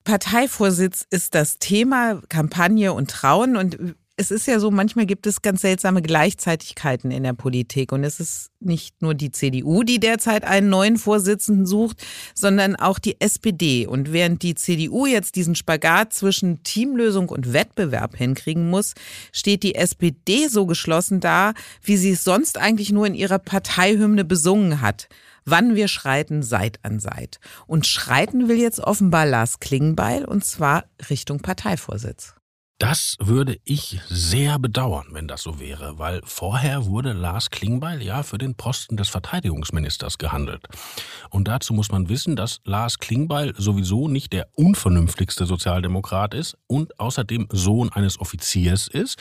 Parteivorsitz 0.04 1.06
ist 1.08 1.34
das 1.34 1.58
Thema, 1.58 2.20
Kampagne 2.28 2.92
und 2.92 3.10
Trauen. 3.10 3.56
Und 3.56 3.96
es 4.16 4.30
ist 4.30 4.46
ja 4.46 4.60
so, 4.60 4.70
manchmal 4.70 5.06
gibt 5.06 5.26
es 5.26 5.40
ganz 5.40 5.62
seltsame 5.62 6.02
Gleichzeitigkeiten 6.02 7.10
in 7.10 7.22
der 7.22 7.32
Politik. 7.32 7.90
Und 7.90 8.04
es 8.04 8.20
ist 8.20 8.50
nicht 8.60 9.00
nur 9.00 9.14
die 9.14 9.30
CDU, 9.30 9.82
die 9.82 10.00
derzeit 10.00 10.44
einen 10.44 10.68
neuen 10.68 10.98
Vorsitzenden 10.98 11.64
sucht, 11.64 12.04
sondern 12.34 12.76
auch 12.76 12.98
die 12.98 13.18
SPD. 13.20 13.86
Und 13.86 14.12
während 14.12 14.42
die 14.42 14.56
CDU 14.56 15.06
jetzt 15.06 15.36
diesen 15.36 15.54
Spagat 15.54 16.12
zwischen 16.12 16.62
Teamlösung 16.64 17.30
und 17.30 17.52
Wettbewerb 17.52 18.16
hinkriegen 18.16 18.68
muss, 18.68 18.94
steht 19.32 19.62
die 19.62 19.76
SPD 19.76 20.48
so 20.48 20.66
geschlossen 20.66 21.20
da, 21.20 21.54
wie 21.82 21.96
sie 21.96 22.10
es 22.10 22.24
sonst 22.24 22.58
eigentlich 22.58 22.92
nur 22.92 23.06
in 23.06 23.14
ihrer 23.14 23.38
Parteihymne 23.38 24.24
besungen 24.24 24.82
hat 24.82 25.08
wann 25.44 25.74
wir 25.74 25.88
schreiten 25.88 26.42
Seit 26.42 26.84
an 26.84 27.00
Seit. 27.00 27.38
Und 27.66 27.86
schreiten 27.86 28.48
will 28.48 28.58
jetzt 28.58 28.80
offenbar 28.80 29.26
Lars 29.26 29.60
Klingbeil 29.60 30.24
und 30.24 30.44
zwar 30.44 30.84
Richtung 31.08 31.40
Parteivorsitz. 31.40 32.34
Das 32.78 33.16
würde 33.20 33.56
ich 33.64 34.00
sehr 34.08 34.58
bedauern, 34.58 35.06
wenn 35.12 35.28
das 35.28 35.42
so 35.42 35.60
wäre, 35.60 36.00
weil 36.00 36.20
vorher 36.24 36.86
wurde 36.86 37.12
Lars 37.12 37.50
Klingbeil 37.50 38.02
ja 38.02 38.24
für 38.24 38.36
den 38.36 38.56
Posten 38.56 38.96
des 38.96 39.08
Verteidigungsministers 39.08 40.18
gehandelt. 40.18 40.66
Und 41.30 41.46
dazu 41.46 41.72
muss 41.72 41.92
man 41.92 42.08
wissen, 42.08 42.34
dass 42.34 42.60
Lars 42.64 42.98
Klingbeil 42.98 43.54
sowieso 43.56 44.08
nicht 44.08 44.32
der 44.32 44.48
unvernünftigste 44.56 45.46
Sozialdemokrat 45.46 46.34
ist 46.34 46.58
und 46.66 46.98
außerdem 46.98 47.46
Sohn 47.52 47.92
eines 47.92 48.20
Offiziers 48.20 48.88
ist 48.88 49.20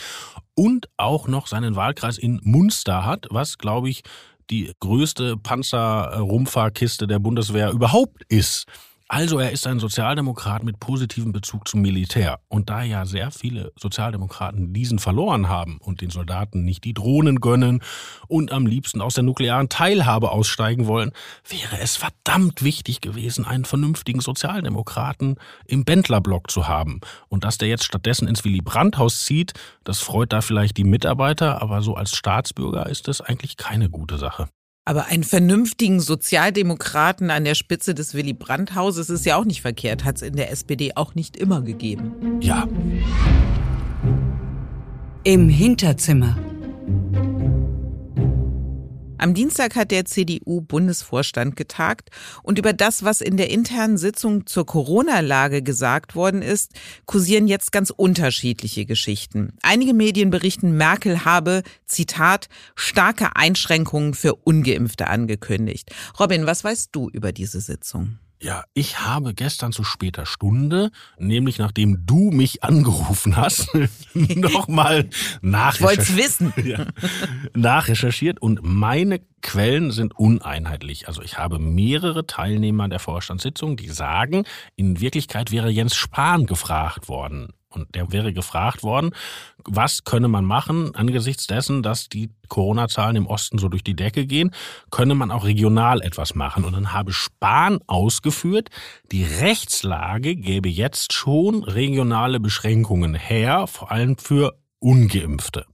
und 0.56 0.90
auch 0.98 1.28
noch 1.28 1.46
seinen 1.46 1.76
Wahlkreis 1.76 2.18
in 2.18 2.42
Munster 2.44 3.06
hat, 3.06 3.28
was, 3.30 3.60
glaube 3.60 3.88
ich, 3.88 4.02
die 4.50 4.72
größte 4.80 5.38
Panzerrumpferkiste 5.38 7.08
der 7.08 7.20
Bundeswehr 7.20 7.72
überhaupt 7.72 8.24
ist. 8.30 8.66
Also 9.16 9.38
er 9.38 9.52
ist 9.52 9.68
ein 9.68 9.78
Sozialdemokrat 9.78 10.64
mit 10.64 10.80
positivem 10.80 11.34
Bezug 11.34 11.68
zum 11.68 11.84
Militär. 11.84 12.40
Und 12.48 12.72
da 12.72 12.82
ja 12.82 13.06
sehr 13.06 13.30
viele 13.30 13.72
Sozialdemokraten 13.80 14.74
diesen 14.74 14.98
verloren 14.98 15.50
haben 15.50 15.78
und 15.78 16.02
den 16.02 16.10
Soldaten 16.10 16.64
nicht 16.66 16.84
die 16.84 16.96
Drohnen 16.96 17.40
gönnen 17.40 17.84
und 18.28 18.52
am 18.52 18.66
liebsten 18.66 19.02
aus 19.02 19.14
der 19.14 19.24
nuklearen 19.24 19.70
Teilhabe 19.70 20.32
aussteigen 20.32 20.88
wollen, 20.88 21.12
wäre 21.48 21.80
es 21.80 21.96
verdammt 21.96 22.64
wichtig 22.64 23.02
gewesen, 23.02 23.46
einen 23.46 23.66
vernünftigen 23.66 24.20
Sozialdemokraten 24.20 25.36
im 25.68 25.86
Bändlerblock 25.86 26.50
zu 26.50 26.68
haben. 26.68 27.00
Und 27.30 27.44
dass 27.44 27.60
der 27.60 27.68
jetzt 27.68 27.84
stattdessen 27.84 28.28
ins 28.28 28.44
Willy 28.44 28.62
Brandt-Haus 28.62 29.26
zieht, 29.26 29.54
das 29.84 30.00
freut 30.00 30.34
da 30.34 30.42
vielleicht 30.42 30.78
die 30.78 30.86
Mitarbeiter, 30.86 31.62
aber 31.62 31.84
so 31.84 31.94
als 31.94 32.16
Staatsbürger 32.16 32.88
ist 32.88 33.08
das 33.08 33.22
eigentlich 33.22 33.58
keine 33.58 33.92
gute 33.92 34.18
Sache. 34.18 34.48
Aber 34.86 35.06
einen 35.06 35.24
vernünftigen 35.24 36.02
Sozialdemokraten 36.02 37.30
an 37.32 37.46
der 37.46 37.56
Spitze 37.56 37.96
des 37.96 38.14
Willy 38.14 38.34
Brandt-Hauses 38.34 39.10
ist 39.10 39.26
ja 39.26 39.38
auch 39.38 39.46
nicht 39.46 39.62
verkehrt. 39.62 40.04
Hat 40.04 40.18
es 40.18 40.22
in 40.22 40.36
der 40.36 40.52
SPD 40.52 40.92
auch 40.96 41.16
nicht 41.16 41.38
immer 41.38 41.62
gegeben. 41.62 42.42
Ja. 42.42 42.68
Im 45.24 45.48
Hinterzimmer. 45.48 46.38
Am 49.24 49.34
Dienstag 49.34 49.78
hat 49.78 49.92
der 49.92 50.04
CDU-Bundesvorstand 50.04 51.56
getagt 51.56 52.10
und 52.42 52.60
über 52.60 52.74
das, 52.74 53.06
was 53.06 53.22
in 53.22 53.38
der 53.38 53.50
internen 53.52 53.98
Sitzung 53.98 54.48
zur 54.48 54.66
Corona-Lage 54.66 55.64
gesagt 55.64 56.14
worden 56.14 56.42
ist, 56.42 56.74
kursieren 57.06 57.48
jetzt 57.48 57.72
ganz 57.72 57.90
unterschiedliche 57.90 58.86
Geschichten. 58.86 59.54
Einige 59.62 59.94
Medien 59.94 60.30
berichten, 60.30 60.76
Merkel 60.76 61.24
habe, 61.24 61.64
Zitat, 61.86 62.50
starke 62.76 63.38
Einschränkungen 63.38 64.14
für 64.14 64.36
ungeimpfte 64.36 65.08
angekündigt. 65.08 65.90
Robin, 66.20 66.46
was 66.46 66.66
weißt 66.66 66.90
du 66.92 67.10
über 67.10 67.32
diese 67.32 67.62
Sitzung? 67.62 68.20
Ja, 68.44 68.66
ich 68.74 69.00
habe 69.00 69.34
gestern 69.34 69.72
zu 69.72 69.86
später 69.86 70.26
Stunde, 70.26 70.92
nämlich 71.18 71.60
nachdem 71.60 72.06
du 72.06 72.30
mich 72.30 72.62
angerufen 72.62 73.38
hast, 73.38 73.70
nochmal 74.14 75.10
nachrecherchiert. 75.42 76.18
wissen. 76.18 76.54
ja, 76.66 76.88
nachrecherchiert 77.56 78.42
und 78.42 78.60
meine 78.62 79.22
Quellen 79.42 79.92
sind 79.92 80.20
uneinheitlich. 80.20 81.08
Also 81.08 81.22
ich 81.22 81.38
habe 81.38 81.58
mehrere 81.58 82.28
Teilnehmer 82.28 82.90
der 82.90 83.00
Vorstandssitzung, 83.00 83.78
die 83.78 83.88
sagen, 83.88 84.44
in 84.76 85.00
Wirklichkeit 85.00 85.52
wäre 85.52 85.70
Jens 85.70 85.96
Spahn 85.96 86.46
gefragt 86.46 87.08
worden. 87.08 87.54
Und 87.74 87.96
der 87.96 88.12
wäre 88.12 88.34
gefragt 88.34 88.84
worden, 88.84 89.12
was 89.66 90.04
könne 90.04 90.28
man 90.28 90.46
machen 90.46 90.94
angesichts 90.96 91.48
dessen, 91.48 91.84
dass 91.84 92.08
die 92.08 92.30
Corona-Zahlen 92.48 93.16
im 93.16 93.28
Osten 93.28 93.58
so 93.58 93.68
durch 93.68 93.84
die 93.84 93.96
Decke 93.96 94.26
gehen, 94.26 94.52
könne 94.92 95.16
man 95.16 95.32
auch 95.32 95.44
regional 95.44 96.02
etwas 96.02 96.36
machen. 96.36 96.66
Und 96.66 96.74
dann 96.74 96.94
habe 96.94 97.14
Spahn 97.14 97.80
ausgeführt, 97.88 98.70
die 99.12 99.24
Rechtslage 99.24 100.36
gäbe 100.36 100.70
jetzt 100.70 101.14
schon 101.14 101.64
regionale 101.64 102.40
Beschränkungen 102.40 103.16
her, 103.16 103.68
vor 103.68 103.92
allem 103.92 104.18
für 104.18 104.54
ungeimpfte. 104.80 105.66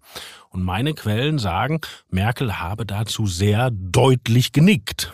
Und 0.49 0.63
meine 0.63 0.93
Quellen 0.93 1.37
sagen, 1.37 1.79
Merkel 2.09 2.59
habe 2.59 2.85
dazu 2.85 3.27
sehr 3.27 3.69
deutlich 3.71 4.51
genickt. 4.51 5.13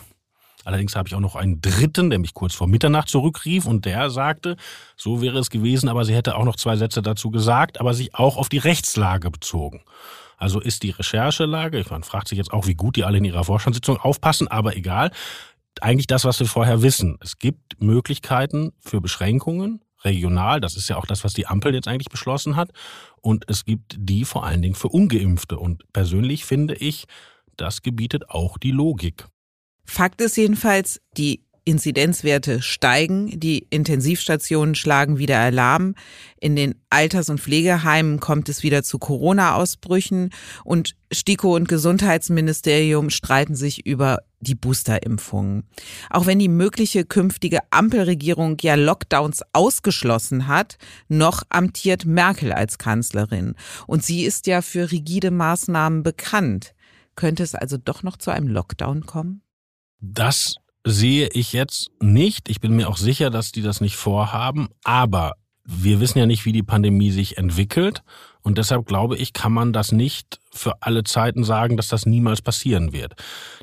Allerdings 0.66 0.96
habe 0.96 1.08
ich 1.08 1.14
auch 1.14 1.20
noch 1.20 1.36
einen 1.36 1.60
dritten, 1.60 2.10
der 2.10 2.18
mich 2.18 2.34
kurz 2.34 2.52
vor 2.52 2.66
Mitternacht 2.66 3.08
zurückrief 3.08 3.66
und 3.66 3.84
der 3.84 4.10
sagte, 4.10 4.56
so 4.96 5.22
wäre 5.22 5.38
es 5.38 5.48
gewesen, 5.48 5.88
aber 5.88 6.04
sie 6.04 6.12
hätte 6.12 6.34
auch 6.34 6.44
noch 6.44 6.56
zwei 6.56 6.76
Sätze 6.76 7.02
dazu 7.02 7.30
gesagt, 7.30 7.78
aber 7.78 7.94
sich 7.94 8.16
auch 8.16 8.36
auf 8.36 8.48
die 8.48 8.58
Rechtslage 8.58 9.30
bezogen. 9.30 9.84
Also 10.38 10.58
ist 10.58 10.82
die 10.82 10.90
Recherchelage, 10.90 11.84
man 11.88 12.02
fragt 12.02 12.26
sich 12.26 12.36
jetzt 12.36 12.52
auch, 12.52 12.66
wie 12.66 12.74
gut 12.74 12.96
die 12.96 13.04
alle 13.04 13.18
in 13.18 13.24
ihrer 13.24 13.44
Vorstandssitzung 13.44 13.98
aufpassen, 13.98 14.48
aber 14.48 14.76
egal, 14.76 15.12
eigentlich 15.80 16.08
das, 16.08 16.24
was 16.24 16.40
wir 16.40 16.48
vorher 16.48 16.82
wissen. 16.82 17.16
Es 17.20 17.38
gibt 17.38 17.80
Möglichkeiten 17.80 18.72
für 18.80 19.00
Beschränkungen, 19.00 19.84
regional, 20.02 20.60
das 20.60 20.76
ist 20.76 20.88
ja 20.88 20.96
auch 20.96 21.06
das, 21.06 21.22
was 21.22 21.32
die 21.32 21.46
Ampel 21.46 21.74
jetzt 21.74 21.86
eigentlich 21.86 22.10
beschlossen 22.10 22.56
hat, 22.56 22.70
und 23.20 23.44
es 23.48 23.64
gibt 23.64 23.94
die 24.00 24.24
vor 24.24 24.44
allen 24.44 24.62
Dingen 24.62 24.74
für 24.74 24.88
ungeimpfte. 24.88 25.60
Und 25.60 25.84
persönlich 25.92 26.44
finde 26.44 26.74
ich, 26.74 27.04
das 27.56 27.82
gebietet 27.82 28.30
auch 28.30 28.58
die 28.58 28.72
Logik. 28.72 29.28
Fakt 29.86 30.20
ist 30.20 30.36
jedenfalls, 30.36 31.00
die 31.16 31.46
Inzidenzwerte 31.66 32.62
steigen, 32.62 33.40
die 33.40 33.66
Intensivstationen 33.70 34.76
schlagen 34.76 35.18
wieder 35.18 35.40
Alarm, 35.40 35.96
in 36.40 36.54
den 36.54 36.76
Alters- 36.90 37.28
und 37.28 37.40
Pflegeheimen 37.40 38.20
kommt 38.20 38.48
es 38.48 38.62
wieder 38.62 38.84
zu 38.84 39.00
Corona-Ausbrüchen 39.00 40.30
und 40.64 40.94
STIKO 41.12 41.56
und 41.56 41.68
Gesundheitsministerium 41.68 43.10
streiten 43.10 43.56
sich 43.56 43.84
über 43.84 44.20
die 44.38 44.54
Boosterimpfungen. 44.54 45.64
Auch 46.08 46.26
wenn 46.26 46.38
die 46.38 46.48
mögliche 46.48 47.04
künftige 47.04 47.58
Ampelregierung 47.70 48.58
ja 48.60 48.76
Lockdowns 48.76 49.42
ausgeschlossen 49.52 50.46
hat, 50.46 50.78
noch 51.08 51.42
amtiert 51.48 52.04
Merkel 52.04 52.52
als 52.52 52.78
Kanzlerin. 52.78 53.56
Und 53.88 54.04
sie 54.04 54.24
ist 54.24 54.46
ja 54.46 54.62
für 54.62 54.92
rigide 54.92 55.32
Maßnahmen 55.32 56.04
bekannt. 56.04 56.74
Könnte 57.16 57.42
es 57.42 57.56
also 57.56 57.76
doch 57.76 58.04
noch 58.04 58.18
zu 58.18 58.30
einem 58.30 58.46
Lockdown 58.46 59.04
kommen? 59.04 59.42
Das 60.00 60.56
sehe 60.84 61.28
ich 61.32 61.52
jetzt 61.52 61.90
nicht. 62.00 62.48
Ich 62.48 62.60
bin 62.60 62.76
mir 62.76 62.88
auch 62.88 62.96
sicher, 62.96 63.30
dass 63.30 63.52
die 63.52 63.62
das 63.62 63.80
nicht 63.80 63.96
vorhaben. 63.96 64.68
Aber 64.84 65.34
wir 65.64 66.00
wissen 66.00 66.18
ja 66.18 66.26
nicht, 66.26 66.44
wie 66.44 66.52
die 66.52 66.62
Pandemie 66.62 67.10
sich 67.10 67.38
entwickelt. 67.38 68.02
Und 68.42 68.58
deshalb 68.58 68.86
glaube 68.86 69.16
ich, 69.16 69.32
kann 69.32 69.52
man 69.52 69.72
das 69.72 69.90
nicht 69.90 70.38
für 70.52 70.80
alle 70.80 71.02
Zeiten 71.02 71.42
sagen, 71.42 71.76
dass 71.76 71.88
das 71.88 72.06
niemals 72.06 72.40
passieren 72.40 72.92
wird. 72.92 73.14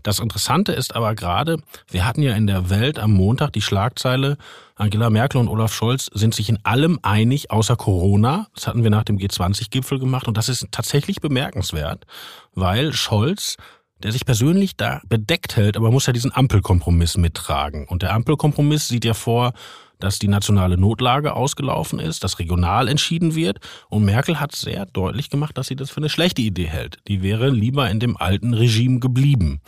Das 0.04 0.20
Interessante 0.20 0.74
ist 0.74 0.94
aber 0.94 1.16
gerade, 1.16 1.58
wir 1.90 2.06
hatten 2.06 2.22
ja 2.22 2.36
in 2.36 2.48
der 2.48 2.70
Welt 2.70 3.00
am 3.00 3.14
Montag 3.14 3.54
die 3.54 3.62
Schlagzeile, 3.62 4.38
Angela 4.76 5.10
Merkel 5.10 5.40
und 5.40 5.48
Olaf 5.48 5.74
Scholz 5.74 6.10
sind 6.14 6.36
sich 6.36 6.50
in 6.50 6.60
allem 6.66 7.00
einig, 7.02 7.52
außer 7.52 7.78
Corona. 7.78 8.48
Das 8.54 8.68
hatten 8.68 8.84
wir 8.84 8.90
nach 8.90 9.06
dem 9.06 9.18
G20-Gipfel 9.18 10.00
gemacht. 10.00 10.28
Und 10.28 10.36
das 10.36 10.50
ist 10.50 10.68
tatsächlich 10.72 11.22
bemerkenswert, 11.22 12.06
weil 12.54 12.92
Scholz 12.92 13.56
der 14.04 14.12
sich 14.12 14.26
persönlich 14.26 14.76
da 14.76 15.02
bedeckt 15.08 15.56
hält, 15.56 15.78
aber 15.78 15.92
muss 15.92 16.06
ja 16.06 16.14
diesen 16.14 16.36
Ampelkompromiss 16.36 17.18
mittragen. 17.18 17.88
Und 17.88 18.02
der 18.04 18.14
Ampelkompromiss 18.14 18.88
sieht 18.88 19.06
ja 19.06 19.14
vor, 19.14 19.54
dass 20.00 20.20
die 20.20 20.28
nationale 20.28 20.78
Notlage 20.78 21.34
ausgelaufen 21.34 22.00
ist, 22.00 22.24
dass 22.26 22.40
regional 22.40 22.90
entschieden 22.90 23.36
wird. 23.36 23.60
Und 23.88 24.04
Merkel 24.04 24.40
hat 24.40 24.54
sehr 24.54 24.86
deutlich 24.86 25.30
gemacht, 25.30 25.58
dass 25.58 25.68
sie 25.68 25.78
das 25.78 25.90
für 25.90 25.98
eine 25.98 26.10
schlechte 26.10 26.42
Idee 26.42 26.68
hält. 26.68 27.00
Die 27.08 27.22
wäre 27.22 27.50
lieber 27.50 27.90
in 27.90 28.02
dem 28.02 28.18
alten 28.18 28.54
Regime 28.54 29.00
geblieben. 29.00 29.62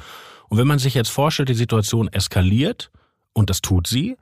Und 0.50 0.58
wenn 0.58 0.68
man 0.68 0.80
sich 0.80 0.94
jetzt 0.94 1.10
vorstellt, 1.10 1.50
die 1.50 1.54
Situation 1.54 2.10
eskaliert, 2.10 2.92
und 3.34 3.50
das 3.50 3.62
tut 3.62 3.88
sie, 3.88 4.18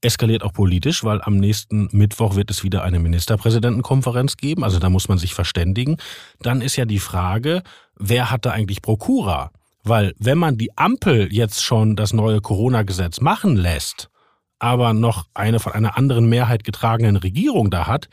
eskaliert 0.00 0.44
auch 0.44 0.52
politisch, 0.52 1.02
weil 1.02 1.20
am 1.22 1.38
nächsten 1.38 1.88
Mittwoch 1.90 2.36
wird 2.36 2.50
es 2.50 2.62
wieder 2.62 2.84
eine 2.84 3.00
Ministerpräsidentenkonferenz 3.00 4.36
geben, 4.36 4.62
also 4.62 4.78
da 4.78 4.90
muss 4.90 5.08
man 5.08 5.18
sich 5.18 5.34
verständigen, 5.34 5.96
dann 6.40 6.60
ist 6.60 6.76
ja 6.76 6.84
die 6.84 7.00
Frage, 7.00 7.62
wer 7.98 8.30
hat 8.30 8.46
da 8.46 8.50
eigentlich 8.50 8.82
Prokura? 8.82 9.50
Weil 9.84 10.14
wenn 10.18 10.38
man 10.38 10.58
die 10.58 10.76
Ampel 10.76 11.32
jetzt 11.32 11.62
schon 11.62 11.96
das 11.96 12.12
neue 12.12 12.40
Corona-Gesetz 12.40 13.20
machen 13.20 13.56
lässt, 13.56 14.10
aber 14.58 14.92
noch 14.92 15.26
eine 15.34 15.60
von 15.60 15.72
einer 15.72 15.96
anderen 15.96 16.28
Mehrheit 16.28 16.64
getragenen 16.64 17.16
Regierung 17.16 17.70
da 17.70 17.86
hat, 17.86 18.08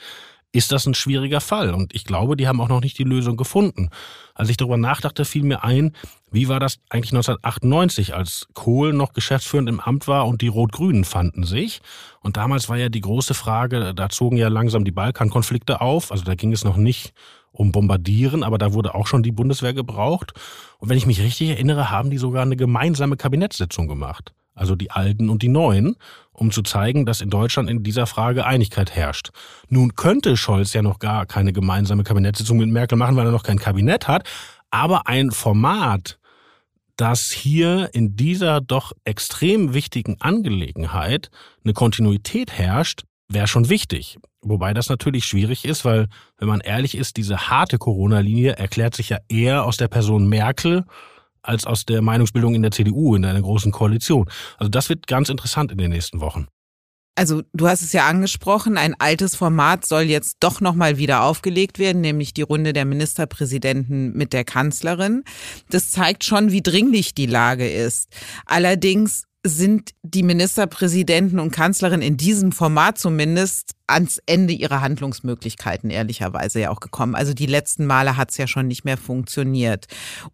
ist 0.56 0.72
das 0.72 0.86
ein 0.86 0.94
schwieriger 0.94 1.42
Fall. 1.42 1.74
Und 1.74 1.94
ich 1.94 2.06
glaube, 2.06 2.38
die 2.38 2.48
haben 2.48 2.62
auch 2.62 2.70
noch 2.70 2.80
nicht 2.80 2.98
die 2.98 3.04
Lösung 3.04 3.36
gefunden. 3.36 3.90
Als 4.34 4.50
ich 4.50 4.56
darüber 4.56 4.78
nachdachte, 4.78 5.26
fiel 5.26 5.44
mir 5.44 5.66
ein, 5.66 5.92
wie 6.32 6.48
war 6.48 6.62
das 6.62 6.80
eigentlich 6.90 7.12
1998, 7.12 8.16
als 8.16 8.48
Kohl 8.54 8.94
noch 8.94 9.12
geschäftsführend 9.12 9.68
im 9.68 9.82
Amt 9.82 10.08
war 10.08 10.28
und 10.28 10.42
die 10.42 10.48
Rot-Grünen 10.48 11.04
fanden 11.04 11.44
sich. 11.44 11.82
Und 12.22 12.38
damals 12.38 12.70
war 12.70 12.78
ja 12.78 12.88
die 12.88 13.02
große 13.02 13.34
Frage, 13.34 13.94
da 13.94 14.08
zogen 14.10 14.38
ja 14.38 14.48
langsam 14.48 14.86
die 14.86 14.92
Balkankonflikte 14.92 15.82
auf. 15.82 16.12
Also 16.12 16.24
da 16.24 16.36
ging 16.36 16.54
es 16.54 16.64
noch 16.64 16.78
nicht 16.78 17.14
um 17.56 17.72
Bombardieren, 17.72 18.44
aber 18.44 18.58
da 18.58 18.74
wurde 18.74 18.96
auch 18.96 19.08
schon 19.08 19.24
die 19.24 19.32
Bundeswehr 19.32 19.74
gebraucht. 19.74 20.34
Und 20.80 20.90
wenn 20.90 20.98
ich 20.98 21.06
mich 21.06 21.22
richtig 21.22 21.50
erinnere, 21.50 21.90
haben 21.90 22.10
die 22.10 22.18
sogar 22.18 22.44
eine 22.44 22.56
gemeinsame 22.56 23.18
Kabinettssitzung 23.18 23.88
gemacht 23.88 24.34
also 24.56 24.76
die 24.76 24.92
Alten 24.92 25.30
und 25.30 25.44
die 25.44 25.50
Neuen, 25.50 25.96
um 26.32 26.52
zu 26.52 26.64
zeigen, 26.64 27.06
dass 27.06 27.22
in 27.22 27.30
Deutschland 27.30 27.70
in 27.70 27.84
dieser 27.84 28.08
Frage 28.08 28.46
Einigkeit 28.46 28.96
herrscht. 28.96 29.30
Nun 29.70 29.96
könnte 29.96 30.38
Scholz 30.38 30.74
ja 30.74 30.82
noch 30.82 31.00
gar 31.00 31.26
keine 31.26 31.54
gemeinsame 31.54 32.04
Kabinettssitzung 32.04 32.58
mit 32.58 32.70
Merkel 32.70 32.98
machen, 32.98 33.16
weil 33.16 33.26
er 33.26 33.32
noch 33.32 33.44
kein 33.44 33.60
Kabinett 33.60 34.08
hat, 34.08 34.28
aber 34.72 35.08
ein 35.08 35.32
Format, 35.32 36.18
das 36.96 37.32
hier 37.32 37.90
in 37.94 38.16
dieser 38.16 38.62
doch 38.62 38.94
extrem 39.04 39.74
wichtigen 39.74 40.16
Angelegenheit 40.22 41.30
eine 41.64 41.74
Kontinuität 41.74 42.54
herrscht, 42.54 43.04
wäre 43.28 43.48
schon 43.48 43.70
wichtig. 43.70 44.18
Wobei 44.48 44.76
das 44.76 44.90
natürlich 44.90 45.26
schwierig 45.26 45.66
ist, 45.66 45.86
weil, 45.86 46.08
wenn 46.38 46.48
man 46.48 46.60
ehrlich 46.60 46.96
ist, 46.96 47.18
diese 47.18 47.50
harte 47.50 47.80
Corona-Linie 47.80 48.54
erklärt 48.54 48.96
sich 48.96 49.10
ja 49.10 49.18
eher 49.28 49.66
aus 49.66 49.78
der 49.78 49.88
Person 49.88 50.30
Merkel 50.30 50.86
als 51.42 51.66
aus 51.66 51.86
der 51.86 52.04
Meinungsbildung 52.04 52.54
in 52.54 52.62
der 52.62 52.72
CDU, 52.72 53.16
in 53.16 53.26
einer 53.26 53.42
großen 53.42 53.72
Koalition. 53.72 54.30
Also 54.58 54.70
das 54.70 54.88
wird 54.90 55.08
ganz 55.08 55.30
interessant 55.30 55.72
in 55.72 55.80
den 55.80 55.90
nächsten 55.92 56.22
Wochen. 56.22 56.48
Also 57.18 57.44
du 57.54 57.68
hast 57.68 57.82
es 57.82 57.94
ja 57.94 58.08
angesprochen, 58.08 58.78
ein 58.78 58.94
altes 59.00 59.36
Format 59.36 59.86
soll 59.86 60.04
jetzt 60.04 60.38
doch 60.42 60.60
nochmal 60.62 60.98
wieder 60.98 61.24
aufgelegt 61.24 61.80
werden, 61.80 62.02
nämlich 62.02 62.34
die 62.34 62.42
Runde 62.42 62.74
der 62.74 62.86
Ministerpräsidenten 62.86 64.12
mit 64.14 64.34
der 64.34 64.44
Kanzlerin. 64.44 65.24
Das 65.70 65.92
zeigt 65.92 66.26
schon, 66.26 66.52
wie 66.52 66.62
dringlich 66.62 67.16
die 67.16 67.26
Lage 67.26 67.68
ist. 67.68 68.10
Allerdings 68.46 69.24
sind 69.48 69.92
die 70.02 70.24
Ministerpräsidenten 70.24 71.40
und 71.40 71.52
Kanzlerin 71.52 72.02
in 72.02 72.18
diesem 72.18 72.52
Format 72.52 72.98
zumindest 72.98 73.76
ans 73.88 74.20
Ende 74.26 74.54
ihrer 74.54 74.82
Handlungsmöglichkeiten 74.82 75.92
ehrlicherweise 75.92 76.60
ja 76.60 76.72
auch 76.72 76.80
gekommen. 76.80 77.14
Also 77.14 77.36
die 77.36 77.46
letzten 77.46 77.86
Male 77.86 78.18
hat 78.18 78.32
es 78.32 78.38
ja 78.38 78.48
schon 78.48 78.68
nicht 78.68 78.86
mehr 78.86 78.98
funktioniert. 78.98 79.86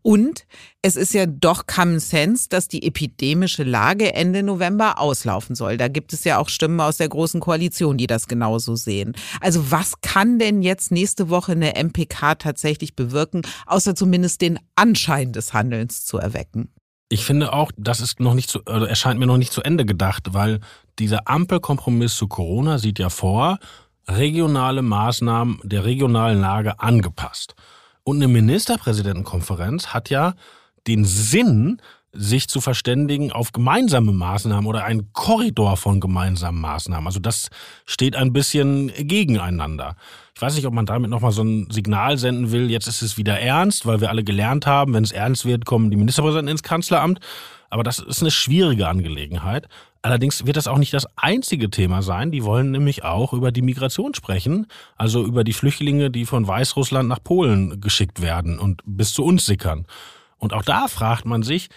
Und 0.02 0.46
es 0.82 0.96
ist 0.96 1.14
ja 1.14 1.26
doch 1.26 1.68
Common 1.68 2.00
Sense, 2.00 2.48
dass 2.48 2.70
die 2.70 2.88
epidemische 2.88 3.64
Lage 3.64 4.14
Ende 4.14 4.44
November 4.44 5.00
auslaufen 5.00 5.56
soll. 5.56 5.76
Da 5.76 5.90
gibt 5.90 6.14
es 6.14 6.24
ja 6.24 6.38
auch 6.38 6.48
Stimmen 6.48 6.80
aus 6.80 6.96
der 6.98 7.10
Großen 7.10 7.42
Koalition, 7.42 7.98
die 7.98 8.08
das 8.08 8.30
genauso 8.30 8.78
sehen. 8.78 9.14
Also 9.42 9.72
was 9.72 10.00
kann 10.00 10.40
denn 10.40 10.62
jetzt 10.62 10.92
nächste 10.92 11.30
Woche 11.30 11.52
eine 11.52 11.76
MPK 11.76 12.36
tatsächlich 12.36 12.96
bewirken, 12.96 13.42
außer 13.66 13.94
zumindest 13.96 14.40
den 14.40 14.58
Anschein 14.76 15.34
des 15.34 15.54
Handelns 15.54 16.06
zu 16.06 16.18
erwecken? 16.18 16.70
Ich 17.12 17.26
finde 17.26 17.52
auch, 17.52 17.74
das 17.76 18.00
ist 18.00 18.22
noch 18.22 18.34
nicht 18.34 18.50
zu, 18.50 18.64
also 18.64 18.86
erscheint 18.86 19.20
mir 19.20 19.26
noch 19.26 19.36
nicht 19.36 19.52
zu 19.52 19.62
Ende 19.62 19.86
gedacht, 19.86 20.34
weil 20.34 20.62
dieser 20.98 21.28
Ampelkompromiss 21.28 22.16
zu 22.16 22.30
Corona 22.30 22.78
sieht 22.78 23.00
ja 23.00 23.10
vor, 23.10 23.60
regionale 24.08 24.82
Maßnahmen 24.82 25.60
der 25.64 25.84
regionalen 25.84 26.40
Lage 26.40 26.80
angepasst. 26.80 27.54
Und 28.04 28.16
eine 28.16 28.30
Ministerpräsidentenkonferenz 28.30 29.88
hat 29.88 30.10
ja 30.10 30.36
den 30.88 31.04
Sinn, 31.04 31.82
sich 32.14 32.48
zu 32.50 32.60
verständigen 32.60 33.32
auf 33.32 33.52
gemeinsame 33.52 34.12
Maßnahmen 34.12 34.66
oder 34.66 34.84
einen 34.84 35.14
Korridor 35.14 35.78
von 35.78 36.00
gemeinsamen 36.00 36.60
Maßnahmen. 36.60 37.08
Also 37.08 37.20
das 37.20 37.50
steht 37.86 38.16
ein 38.16 38.34
bisschen 38.34 38.92
gegeneinander. 38.98 39.96
Ich 40.36 40.42
weiß 40.42 40.56
nicht, 40.56 40.66
ob 40.66 40.74
man 40.74 40.86
damit 40.86 41.10
nochmal 41.10 41.32
so 41.32 41.44
ein 41.44 41.70
Signal 41.72 42.18
senden 42.18 42.52
will, 42.52 42.70
jetzt 42.70 42.88
ist 42.88 43.02
es 43.02 43.18
wieder 43.18 43.40
ernst, 43.40 43.86
weil 43.86 44.02
wir 44.02 44.10
alle 44.10 44.24
gelernt 44.24 44.66
haben, 44.66 44.94
wenn 44.94 45.04
es 45.04 45.12
ernst 45.12 45.46
wird, 45.46 45.66
kommen 45.66 45.90
die 45.90 45.98
Ministerpräsidenten 45.98 46.52
ins 46.52 46.64
Kanzleramt. 46.64 47.20
Aber 47.70 47.84
das 47.84 48.00
ist 48.00 48.22
eine 48.22 48.32
schwierige 48.32 48.90
Angelegenheit. 48.90 49.70
Allerdings 50.02 50.46
wird 50.46 50.58
das 50.58 50.68
auch 50.68 50.78
nicht 50.78 50.94
das 50.94 51.08
einzige 51.16 51.70
Thema 51.70 52.02
sein. 52.02 52.32
Die 52.32 52.44
wollen 52.44 52.72
nämlich 52.72 53.06
auch 53.06 53.32
über 53.32 53.52
die 53.52 53.62
Migration 53.62 54.14
sprechen, 54.14 54.68
also 54.98 55.24
über 55.24 55.46
die 55.46 55.54
Flüchtlinge, 55.54 56.12
die 56.12 56.26
von 56.26 56.46
Weißrussland 56.46 57.08
nach 57.08 57.24
Polen 57.24 57.80
geschickt 57.80 58.22
werden 58.22 58.60
und 58.60 58.82
bis 58.86 59.14
zu 59.14 59.24
uns 59.24 59.46
sickern. 59.46 59.86
Und 60.38 60.54
auch 60.54 60.64
da 60.64 60.88
fragt 60.88 61.26
man 61.26 61.44
sich, 61.44 61.70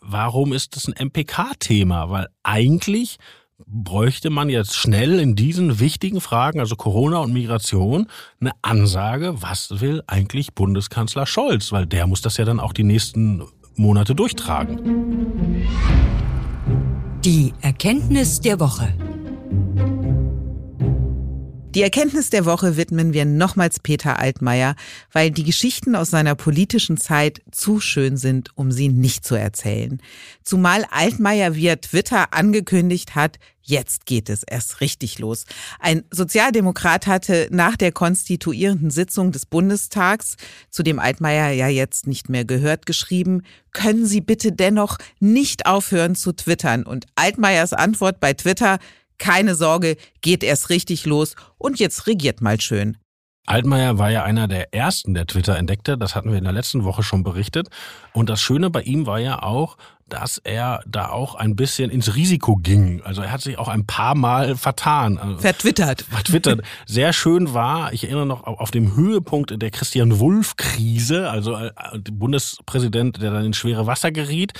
warum 0.00 0.52
ist 0.52 0.76
das 0.76 0.86
ein 0.86 0.94
MPK-Thema? 1.06 2.10
Weil 2.10 2.28
eigentlich 2.42 3.18
bräuchte 3.66 4.30
man 4.30 4.48
jetzt 4.48 4.76
schnell 4.76 5.18
in 5.18 5.34
diesen 5.34 5.80
wichtigen 5.80 6.20
Fragen, 6.20 6.60
also 6.60 6.76
Corona 6.76 7.18
und 7.18 7.32
Migration, 7.32 8.06
eine 8.40 8.52
Ansage, 8.62 9.40
was 9.40 9.80
will 9.80 10.02
eigentlich 10.06 10.54
Bundeskanzler 10.54 11.26
Scholz? 11.26 11.72
Weil 11.72 11.86
der 11.86 12.06
muss 12.06 12.20
das 12.20 12.36
ja 12.36 12.44
dann 12.44 12.60
auch 12.60 12.72
die 12.72 12.84
nächsten 12.84 13.42
Monate 13.76 14.14
durchtragen. 14.14 15.66
Die 17.24 17.54
Erkenntnis 17.60 18.40
der 18.40 18.60
Woche. 18.60 18.94
Die 21.76 21.82
Erkenntnis 21.82 22.30
der 22.30 22.46
Woche 22.46 22.78
widmen 22.78 23.12
wir 23.12 23.26
nochmals 23.26 23.80
Peter 23.80 24.18
Altmaier, 24.18 24.76
weil 25.12 25.30
die 25.30 25.44
Geschichten 25.44 25.94
aus 25.94 26.08
seiner 26.08 26.34
politischen 26.34 26.96
Zeit 26.96 27.42
zu 27.50 27.80
schön 27.80 28.16
sind, 28.16 28.48
um 28.54 28.72
sie 28.72 28.88
nicht 28.88 29.26
zu 29.26 29.34
erzählen. 29.34 30.00
Zumal 30.42 30.86
Altmaier 30.90 31.54
via 31.54 31.76
Twitter 31.76 32.32
angekündigt 32.32 33.14
hat, 33.14 33.38
Jetzt 33.68 34.06
geht 34.06 34.30
es 34.30 34.44
erst 34.44 34.80
richtig 34.80 35.18
los. 35.18 35.44
Ein 35.80 36.04
Sozialdemokrat 36.12 37.08
hatte 37.08 37.48
nach 37.50 37.76
der 37.76 37.90
konstituierenden 37.90 38.92
Sitzung 38.92 39.32
des 39.32 39.44
Bundestags, 39.44 40.36
zu 40.70 40.84
dem 40.84 41.00
Altmaier 41.00 41.50
ja 41.50 41.66
jetzt 41.66 42.06
nicht 42.06 42.28
mehr 42.28 42.44
gehört, 42.44 42.86
geschrieben, 42.86 43.42
können 43.72 44.06
Sie 44.06 44.20
bitte 44.20 44.52
dennoch 44.52 44.98
nicht 45.18 45.66
aufhören 45.66 46.14
zu 46.14 46.30
twittern. 46.30 46.84
Und 46.84 47.06
Altmaiers 47.16 47.72
Antwort 47.72 48.20
bei 48.20 48.34
Twitter, 48.34 48.78
keine 49.18 49.54
Sorge, 49.54 49.96
geht 50.20 50.42
erst 50.42 50.70
richtig 50.70 51.06
los 51.06 51.34
und 51.58 51.78
jetzt 51.78 52.06
regiert 52.06 52.40
mal 52.40 52.60
schön. 52.60 52.96
Altmaier 53.46 53.96
war 53.98 54.10
ja 54.10 54.24
einer 54.24 54.48
der 54.48 54.74
ersten, 54.74 55.14
der 55.14 55.26
Twitter 55.26 55.56
entdeckte. 55.56 55.96
Das 55.96 56.16
hatten 56.16 56.30
wir 56.30 56.38
in 56.38 56.44
der 56.44 56.52
letzten 56.52 56.82
Woche 56.82 57.04
schon 57.04 57.22
berichtet. 57.22 57.68
Und 58.12 58.28
das 58.28 58.40
Schöne 58.40 58.70
bei 58.70 58.82
ihm 58.82 59.06
war 59.06 59.20
ja 59.20 59.42
auch, 59.42 59.76
dass 60.08 60.38
er 60.38 60.82
da 60.86 61.08
auch 61.08 61.34
ein 61.34 61.56
bisschen 61.56 61.90
ins 61.90 62.14
Risiko 62.14 62.56
ging. 62.56 63.02
Also 63.02 63.22
er 63.22 63.32
hat 63.32 63.40
sich 63.40 63.58
auch 63.58 63.68
ein 63.68 63.86
paar 63.86 64.14
Mal 64.14 64.56
vertan. 64.56 65.18
Also 65.18 65.38
vertwittert. 65.38 66.02
Vertwittert. 66.02 66.62
Sehr 66.86 67.12
schön 67.12 67.54
war, 67.54 67.92
ich 67.92 68.04
erinnere 68.04 68.26
noch 68.26 68.44
auf 68.44 68.70
dem 68.70 68.94
Höhepunkt 68.94 69.60
der 69.60 69.70
Christian 69.70 70.18
Wulff-Krise, 70.18 71.28
also 71.28 71.56
äh, 71.56 71.72
Bundespräsident, 72.12 73.20
der 73.20 73.32
dann 73.32 73.44
in 73.44 73.52
schwere 73.52 73.86
Wasser 73.86 74.12
geriet, 74.12 74.52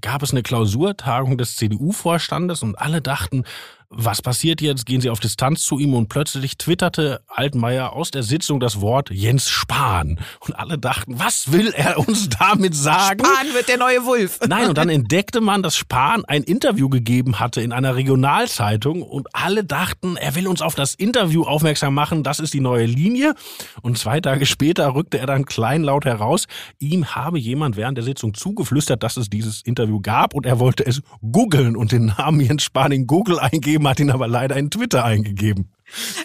gab 0.00 0.22
es 0.22 0.32
eine 0.32 0.42
Klausurtagung 0.42 1.38
des 1.38 1.56
CDU-Vorstandes 1.56 2.62
und 2.62 2.78
alle 2.78 3.00
dachten, 3.00 3.44
was 3.92 4.22
passiert 4.22 4.60
jetzt? 4.60 4.86
Gehen 4.86 5.00
sie 5.00 5.10
auf 5.10 5.18
Distanz 5.18 5.64
zu 5.64 5.80
ihm 5.80 5.94
und 5.94 6.08
plötzlich 6.08 6.56
twitterte 6.56 7.22
Altmaier 7.26 7.92
aus 7.92 8.12
der 8.12 8.22
Sitzung 8.22 8.60
das 8.60 8.80
Wort 8.80 9.10
Jens 9.10 9.50
Spahn. 9.50 10.20
Und 10.38 10.56
alle 10.56 10.78
dachten, 10.78 11.18
was 11.18 11.50
will 11.50 11.72
er 11.74 11.98
uns 11.98 12.28
damit 12.28 12.76
sagen? 12.76 13.24
Spahn 13.24 13.52
wird 13.52 13.68
der 13.68 13.78
neue 13.78 14.04
Wulf. 14.04 14.38
Nein, 14.48 14.68
und 14.68 14.78
dann 14.78 14.88
entdeckte 14.88 15.40
man, 15.40 15.64
dass 15.64 15.76
Spahn 15.76 16.24
ein 16.24 16.44
Interview 16.44 16.88
gegeben 16.88 17.40
hatte 17.40 17.62
in 17.62 17.72
einer 17.72 17.96
Regionalzeitung 17.96 19.02
und 19.02 19.26
alle 19.34 19.64
dachten, 19.64 20.16
er 20.16 20.36
will 20.36 20.46
uns 20.46 20.62
auf 20.62 20.76
das 20.76 20.94
Interview 20.94 21.42
aufmerksam 21.42 21.92
machen, 21.92 22.22
das 22.22 22.38
ist 22.38 22.54
die 22.54 22.60
neue 22.60 22.86
Linie. 22.86 23.34
Und 23.82 23.98
zwei 23.98 24.20
Tage 24.20 24.46
später 24.46 24.94
rückte 24.94 25.18
er 25.18 25.26
dann 25.26 25.46
kleinlaut 25.46 26.04
heraus, 26.04 26.46
ihm 26.78 27.16
habe 27.16 27.40
jemand 27.40 27.76
während 27.76 27.98
der 27.98 28.04
Sitzung 28.04 28.34
zugeflüstert, 28.34 29.02
dass 29.02 29.16
es 29.16 29.28
dieses 29.28 29.62
Interview 29.62 30.00
gab 30.00 30.32
und 30.32 30.46
er 30.46 30.60
wollte 30.60 30.86
es 30.86 31.02
googeln 31.32 31.74
und 31.74 31.90
den 31.90 32.06
Namen 32.06 32.40
Jens 32.40 32.62
Spahn 32.62 32.92
in 32.92 33.08
Google 33.08 33.40
eingeben 33.40 33.79
ihn 34.00 34.10
aber 34.10 34.28
leider 34.28 34.56
in 34.56 34.70
Twitter 34.70 35.04
eingegeben. 35.04 35.70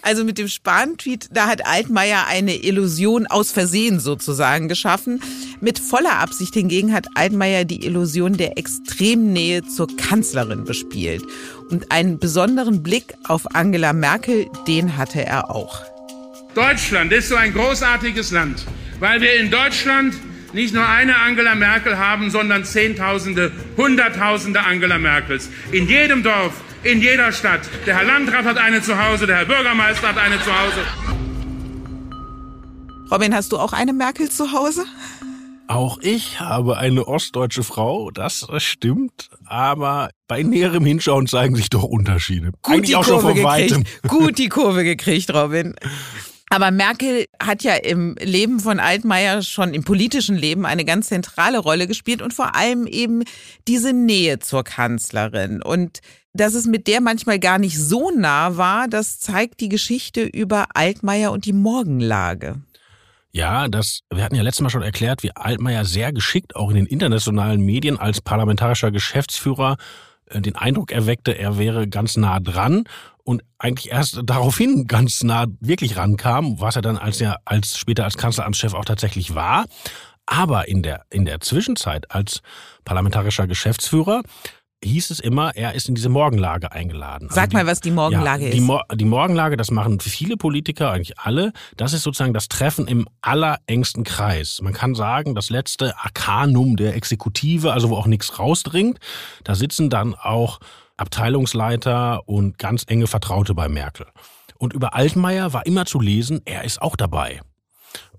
Also 0.01 0.23
mit 0.23 0.37
dem 0.37 0.47
Spahn-Tweet, 0.47 1.29
da 1.31 1.47
hat 1.47 1.65
Altmaier 1.65 2.27
eine 2.27 2.55
Illusion 2.63 3.25
aus 3.27 3.51
Versehen 3.51 3.99
sozusagen 3.99 4.67
geschaffen. 4.67 5.21
Mit 5.59 5.79
voller 5.79 6.19
Absicht 6.19 6.53
hingegen 6.53 6.93
hat 6.93 7.07
Altmaier 7.15 7.65
die 7.65 7.85
Illusion 7.85 8.33
der 8.37 8.57
Extremnähe 8.57 9.63
zur 9.63 9.87
Kanzlerin 9.97 10.65
bespielt. 10.65 11.23
Und 11.69 11.91
einen 11.91 12.19
besonderen 12.19 12.83
Blick 12.83 13.15
auf 13.27 13.55
Angela 13.55 13.93
Merkel, 13.93 14.47
den 14.67 14.97
hatte 14.97 15.25
er 15.25 15.49
auch. 15.49 15.81
Deutschland 16.53 17.11
ist 17.11 17.29
so 17.29 17.35
ein 17.35 17.53
großartiges 17.53 18.31
Land, 18.31 18.65
weil 18.99 19.19
wir 19.19 19.33
in 19.35 19.51
Deutschland 19.51 20.13
nicht 20.53 20.73
nur 20.73 20.87
eine 20.87 21.17
Angela 21.17 21.53
Merkel 21.53 21.97
haben, 21.97 22.31
sondern 22.31 22.63
Zehntausende, 22.63 23.51
Hunderttausende 23.75 24.61
Angela 24.61 24.97
Merkels. 24.97 25.49
In 25.73 25.89
jedem 25.89 26.23
Dorf, 26.23 26.53
in 26.85 27.01
jeder 27.01 27.31
Stadt. 27.31 27.61
Der 27.85 27.97
Herr 27.97 28.05
Landrat 28.05 28.45
hat 28.45 28.57
eine 28.57 28.81
zu 28.81 28.97
Hause, 28.97 29.27
der 29.27 29.37
Herr 29.37 29.45
Bürgermeister 29.45 30.09
hat 30.09 30.17
eine 30.17 30.39
zu 30.39 30.51
Hause. 30.51 30.81
Robin, 33.11 33.35
hast 33.35 33.51
du 33.51 33.57
auch 33.57 33.73
eine 33.73 33.93
Merkel 33.93 34.29
zu 34.29 34.51
Hause? 34.51 34.85
Auch 35.67 35.97
ich 36.01 36.39
habe 36.39 36.77
eine 36.77 37.07
ostdeutsche 37.07 37.63
Frau, 37.63 38.11
das 38.11 38.47
stimmt, 38.57 39.29
aber 39.45 40.09
bei 40.27 40.43
näherem 40.43 40.85
Hinschauen 40.85 41.25
zeigen 41.25 41.55
sich 41.55 41.69
doch 41.69 41.81
Unterschiede. 41.81 42.51
Gut 42.61 42.73
Eigentlich 42.75 42.89
die 42.89 42.95
auch 42.95 43.03
Kurve 43.03 43.21
schon 43.21 43.35
von 43.35 43.43
weitem. 43.43 43.83
Gut 44.07 44.37
die 44.37 44.49
Kurve 44.49 44.83
gekriegt, 44.83 45.33
Robin. 45.33 45.75
Aber 46.49 46.71
Merkel 46.71 47.25
hat 47.41 47.63
ja 47.63 47.73
im 47.75 48.15
Leben 48.21 48.59
von 48.59 48.79
Altmaier 48.79 49.41
schon 49.41 49.73
im 49.73 49.83
politischen 49.83 50.35
Leben 50.35 50.65
eine 50.65 50.85
ganz 50.85 51.07
zentrale 51.07 51.57
Rolle 51.57 51.87
gespielt 51.87 52.21
und 52.21 52.33
vor 52.33 52.55
allem 52.55 52.87
eben 52.87 53.23
diese 53.67 53.93
Nähe 53.93 54.39
zur 54.39 54.63
Kanzlerin. 54.63 55.61
Und 55.61 55.99
dass 56.33 56.53
es 56.53 56.65
mit 56.65 56.87
der 56.87 57.01
manchmal 57.01 57.39
gar 57.39 57.57
nicht 57.57 57.79
so 57.79 58.11
nah 58.11 58.57
war, 58.57 58.87
das 58.87 59.19
zeigt 59.19 59.59
die 59.59 59.69
Geschichte 59.69 60.23
über 60.23 60.67
Altmaier 60.73 61.31
und 61.31 61.45
die 61.45 61.53
Morgenlage. 61.53 62.61
Ja, 63.31 63.67
das, 63.67 64.01
wir 64.13 64.23
hatten 64.23 64.35
ja 64.35 64.43
letztes 64.43 64.61
Mal 64.61 64.69
schon 64.69 64.81
erklärt, 64.81 65.23
wie 65.23 65.35
Altmaier 65.35 65.83
sehr 65.83 66.13
geschickt 66.13 66.55
auch 66.55 66.69
in 66.69 66.75
den 66.75 66.85
internationalen 66.85 67.59
Medien 67.59 67.97
als 67.99 68.21
parlamentarischer 68.21 68.91
Geschäftsführer 68.91 69.77
äh, 70.27 70.41
den 70.41 70.55
Eindruck 70.55 70.91
erweckte, 70.91 71.37
er 71.37 71.57
wäre 71.57 71.87
ganz 71.87 72.17
nah 72.17 72.39
dran 72.39 72.85
und 73.25 73.43
eigentlich 73.57 73.91
erst 73.91 74.21
daraufhin 74.23 74.87
ganz 74.87 75.23
nah 75.23 75.47
wirklich 75.59 75.97
rankam, 75.97 76.61
was 76.61 76.77
er 76.77 76.81
dann 76.81 76.97
als 76.97 77.19
ja 77.19 77.37
als 77.43 77.77
später 77.77 78.05
als 78.05 78.17
Kanzleramtschef 78.17 78.73
auch 78.73 78.85
tatsächlich 78.85 79.35
war. 79.35 79.65
Aber 80.27 80.67
in 80.67 80.81
der 80.81 81.05
in 81.09 81.25
der 81.25 81.41
Zwischenzeit 81.41 82.11
als 82.11 82.41
parlamentarischer 82.85 83.47
Geschäftsführer 83.47 84.21
hieß 84.83 85.09
es 85.09 85.19
immer, 85.19 85.55
er 85.55 85.73
ist 85.73 85.89
in 85.89 85.95
diese 85.95 86.09
Morgenlage 86.09 86.71
eingeladen. 86.71 87.29
Sag 87.31 87.37
also 87.37 87.49
die, 87.49 87.55
mal, 87.55 87.67
was 87.67 87.79
die 87.81 87.91
Morgenlage 87.91 88.43
ja, 88.43 88.49
ist. 88.49 88.55
Die, 88.55 88.61
Mo 88.61 88.81
die 88.93 89.05
Morgenlage, 89.05 89.57
das 89.57 89.71
machen 89.71 89.99
viele 89.99 90.37
Politiker, 90.37 90.91
eigentlich 90.91 91.17
alle. 91.17 91.53
Das 91.75 91.93
ist 91.93 92.03
sozusagen 92.03 92.33
das 92.33 92.47
Treffen 92.47 92.87
im 92.87 93.07
allerengsten 93.21 94.03
Kreis. 94.03 94.59
Man 94.61 94.73
kann 94.73 94.93
sagen, 94.93 95.33
das 95.33 95.49
letzte 95.49 95.97
Arkanum 95.97 96.75
der 96.75 96.95
Exekutive, 96.95 97.73
also 97.73 97.89
wo 97.89 97.95
auch 97.95 98.07
nichts 98.07 98.37
rausdringt. 98.37 98.99
Da 99.43 99.55
sitzen 99.55 99.89
dann 99.89 100.13
auch 100.13 100.59
Abteilungsleiter 100.97 102.27
und 102.27 102.57
ganz 102.57 102.83
enge 102.87 103.07
Vertraute 103.07 103.53
bei 103.53 103.69
Merkel. 103.69 104.07
Und 104.57 104.73
über 104.73 104.93
Altmaier 104.93 105.53
war 105.53 105.65
immer 105.65 105.85
zu 105.85 105.99
lesen, 105.99 106.41
er 106.45 106.63
ist 106.63 106.81
auch 106.81 106.95
dabei. 106.95 107.41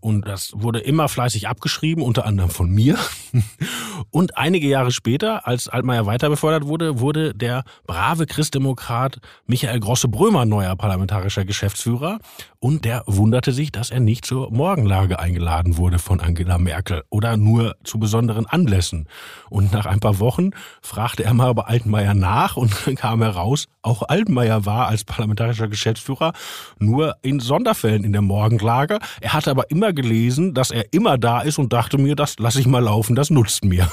Und 0.00 0.26
das 0.26 0.52
wurde 0.54 0.80
immer 0.80 1.08
fleißig 1.08 1.48
abgeschrieben, 1.48 2.02
unter 2.02 2.26
anderem 2.26 2.50
von 2.50 2.70
mir. 2.70 2.98
Und 4.10 4.36
einige 4.36 4.68
Jahre 4.68 4.92
später, 4.92 5.46
als 5.46 5.68
Altmaier 5.68 6.06
weiter 6.06 6.28
befördert 6.28 6.66
wurde, 6.66 7.00
wurde 7.00 7.34
der 7.34 7.64
brave 7.86 8.26
Christdemokrat 8.26 9.18
Michael 9.46 9.80
Grosse-Brömer 9.80 10.44
neuer 10.44 10.76
parlamentarischer 10.76 11.44
Geschäftsführer. 11.44 12.18
Und 12.58 12.84
der 12.84 13.04
wunderte 13.06 13.52
sich, 13.52 13.72
dass 13.72 13.90
er 13.90 14.00
nicht 14.00 14.24
zur 14.24 14.50
Morgenlage 14.50 15.18
eingeladen 15.18 15.76
wurde 15.76 15.98
von 15.98 16.20
Angela 16.20 16.58
Merkel 16.58 17.02
oder 17.10 17.36
nur 17.36 17.76
zu 17.84 17.98
besonderen 17.98 18.46
Anlässen. 18.46 19.08
Und 19.50 19.72
nach 19.72 19.86
ein 19.86 20.00
paar 20.00 20.18
Wochen 20.18 20.50
fragte 20.82 21.24
er 21.24 21.34
mal 21.34 21.54
bei 21.54 21.62
Altmaier 21.62 22.14
nach 22.14 22.56
und 22.56 22.72
kam 22.96 23.22
heraus, 23.22 23.66
auch 23.82 24.02
Altmaier 24.02 24.66
war 24.66 24.88
als 24.88 25.04
parlamentarischer 25.04 25.68
Geschäftsführer 25.68 26.32
nur 26.78 27.16
in 27.22 27.40
Sonderfällen 27.40 28.04
in 28.04 28.12
der 28.12 28.22
Morgenlage. 28.22 28.98
Er 29.20 29.32
hatte 29.32 29.50
aber 29.50 29.70
immer 29.70 29.85
gelesen, 29.92 30.54
dass 30.54 30.70
er 30.70 30.92
immer 30.92 31.18
da 31.18 31.40
ist 31.40 31.58
und 31.58 31.72
dachte 31.72 31.98
mir, 31.98 32.16
das 32.16 32.38
lasse 32.38 32.60
ich 32.60 32.66
mal 32.66 32.82
laufen, 32.82 33.16
das 33.16 33.30
nutzt 33.30 33.64
mir. 33.64 33.90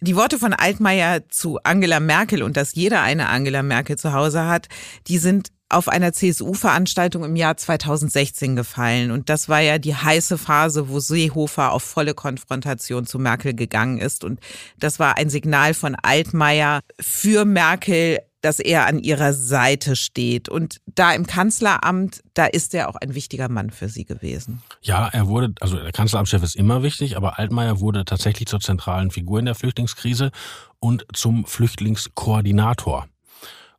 Die 0.00 0.16
Worte 0.16 0.38
von 0.38 0.52
Altmaier 0.52 1.28
zu 1.30 1.58
Angela 1.62 1.98
Merkel 1.98 2.42
und 2.42 2.56
dass 2.56 2.74
jeder 2.74 3.02
eine 3.02 3.28
Angela 3.28 3.62
Merkel 3.62 3.96
zu 3.96 4.12
Hause 4.12 4.46
hat, 4.46 4.68
die 5.06 5.16
sind 5.18 5.48
auf 5.70 5.88
einer 5.88 6.12
CSU-Veranstaltung 6.12 7.24
im 7.24 7.36
Jahr 7.36 7.56
2016 7.56 8.54
gefallen. 8.54 9.10
Und 9.10 9.28
das 9.28 9.48
war 9.48 9.60
ja 9.60 9.78
die 9.78 9.94
heiße 9.94 10.38
Phase, 10.38 10.88
wo 10.88 11.00
Seehofer 11.00 11.72
auf 11.72 11.82
volle 11.82 12.14
Konfrontation 12.14 13.06
zu 13.06 13.18
Merkel 13.18 13.54
gegangen 13.54 13.98
ist. 13.98 14.24
Und 14.24 14.40
das 14.78 14.98
war 14.98 15.16
ein 15.16 15.30
Signal 15.30 15.74
von 15.74 15.96
Altmaier 16.00 16.80
für 17.00 17.44
Merkel, 17.44 18.18
dass 18.44 18.60
er 18.60 18.86
an 18.86 18.98
ihrer 18.98 19.32
Seite 19.32 19.96
steht. 19.96 20.50
Und 20.50 20.80
da 20.86 21.12
im 21.12 21.26
Kanzleramt, 21.26 22.22
da 22.34 22.44
ist 22.44 22.74
er 22.74 22.90
auch 22.90 22.96
ein 22.96 23.14
wichtiger 23.14 23.48
Mann 23.48 23.70
für 23.70 23.88
sie 23.88 24.04
gewesen. 24.04 24.62
Ja, 24.82 25.08
er 25.08 25.28
wurde, 25.28 25.54
also 25.60 25.78
der 25.78 25.92
Kanzleramtschef 25.92 26.42
ist 26.42 26.54
immer 26.54 26.82
wichtig, 26.82 27.16
aber 27.16 27.38
Altmaier 27.38 27.80
wurde 27.80 28.04
tatsächlich 28.04 28.46
zur 28.46 28.60
zentralen 28.60 29.10
Figur 29.10 29.38
in 29.38 29.46
der 29.46 29.54
Flüchtlingskrise 29.54 30.30
und 30.78 31.06
zum 31.14 31.46
Flüchtlingskoordinator. 31.46 33.08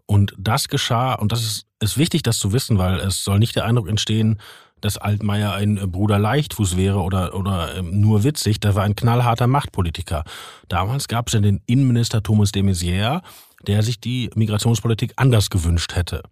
Und 0.07 0.33
das 0.37 0.67
geschah, 0.67 1.13
und 1.13 1.31
das 1.31 1.43
ist, 1.43 1.65
ist 1.79 1.97
wichtig, 1.97 2.23
das 2.23 2.39
zu 2.39 2.51
wissen, 2.51 2.79
weil 2.79 2.99
es 2.99 3.23
soll 3.23 3.37
nicht 3.37 3.55
der 3.55 3.65
Eindruck 3.65 3.87
entstehen, 3.87 4.39
dass 4.81 4.97
Altmaier 4.97 5.53
ein 5.53 5.91
Bruder 5.91 6.19
Leichtfuß 6.19 6.77
wäre 6.77 6.99
oder, 6.99 7.35
oder 7.35 7.75
ähm, 7.75 8.01
nur 8.01 8.23
witzig. 8.23 8.59
Der 8.59 8.75
war 8.75 8.83
ein 8.83 8.95
knallharter 8.95 9.47
Machtpolitiker. 9.47 10.23
Damals 10.67 11.07
gab 11.07 11.27
es 11.27 11.33
ja 11.33 11.39
den 11.39 11.61
Innenminister 11.65 12.21
Thomas 12.21 12.51
de 12.51 12.61
Maizière, 12.61 13.21
der 13.67 13.83
sich 13.83 13.99
die 13.99 14.29
Migrationspolitik 14.35 15.13
anders 15.17 15.49
gewünscht 15.49 15.95
hätte. 15.95 16.23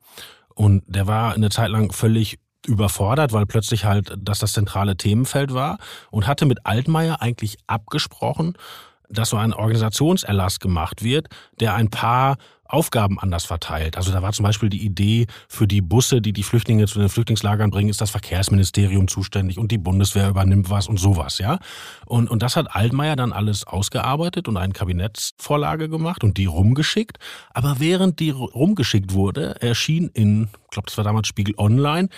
Und 0.55 0.83
der 0.87 1.07
war 1.07 1.33
eine 1.33 1.49
Zeit 1.49 1.69
lang 1.69 1.91
völlig 1.91 2.39
überfordert, 2.65 3.33
weil 3.33 3.45
plötzlich 3.45 3.85
halt 3.85 4.13
das 4.17 4.39
das 4.39 4.53
zentrale 4.53 4.95
Themenfeld 4.95 5.53
war 5.53 5.79
und 6.11 6.27
hatte 6.27 6.45
mit 6.45 6.65
Altmaier 6.65 7.21
eigentlich 7.21 7.57
abgesprochen, 7.67 8.57
dass 9.13 9.29
so 9.29 9.37
ein 9.37 9.53
Organisationserlass 9.53 10.59
gemacht 10.59 11.03
wird, 11.03 11.27
der 11.59 11.75
ein 11.75 11.89
paar 11.89 12.37
Aufgaben 12.73 13.19
anders 13.19 13.45
verteilt. 13.45 13.97
Also 13.97 14.11
da 14.11 14.23
war 14.23 14.33
zum 14.33 14.43
Beispiel 14.43 14.69
die 14.69 14.83
Idee, 14.83 15.27
für 15.47 15.67
die 15.67 15.81
Busse, 15.81 16.21
die 16.21 16.33
die 16.33 16.41
Flüchtlinge 16.41 16.87
zu 16.87 16.97
den 16.97 17.09
Flüchtlingslagern 17.09 17.69
bringen, 17.69 17.89
ist 17.89 18.01
das 18.01 18.09
Verkehrsministerium 18.09 19.07
zuständig 19.07 19.59
und 19.59 19.71
die 19.71 19.77
Bundeswehr 19.77 20.27
übernimmt 20.29 20.71
was 20.71 20.87
und 20.87 20.99
sowas, 20.99 21.37
ja. 21.37 21.59
Und, 22.05 22.31
und 22.31 22.41
das 22.41 22.55
hat 22.55 22.75
Altmaier 22.75 23.15
dann 23.15 23.31
alles 23.31 23.67
ausgearbeitet 23.67 24.47
und 24.47 24.57
eine 24.57 24.73
Kabinettsvorlage 24.73 25.87
gemacht 25.87 26.23
und 26.23 26.37
die 26.37 26.45
rumgeschickt. 26.45 27.19
Aber 27.53 27.75
während 27.77 28.19
die 28.19 28.31
rumgeschickt 28.31 29.13
wurde, 29.13 29.61
erschien 29.61 30.09
in, 30.13 30.49
ich 30.63 30.69
glaube, 30.71 30.87
das 30.87 30.97
war 30.97 31.03
damals 31.03 31.27
Spiegel 31.27 31.53
Online, 31.57 32.09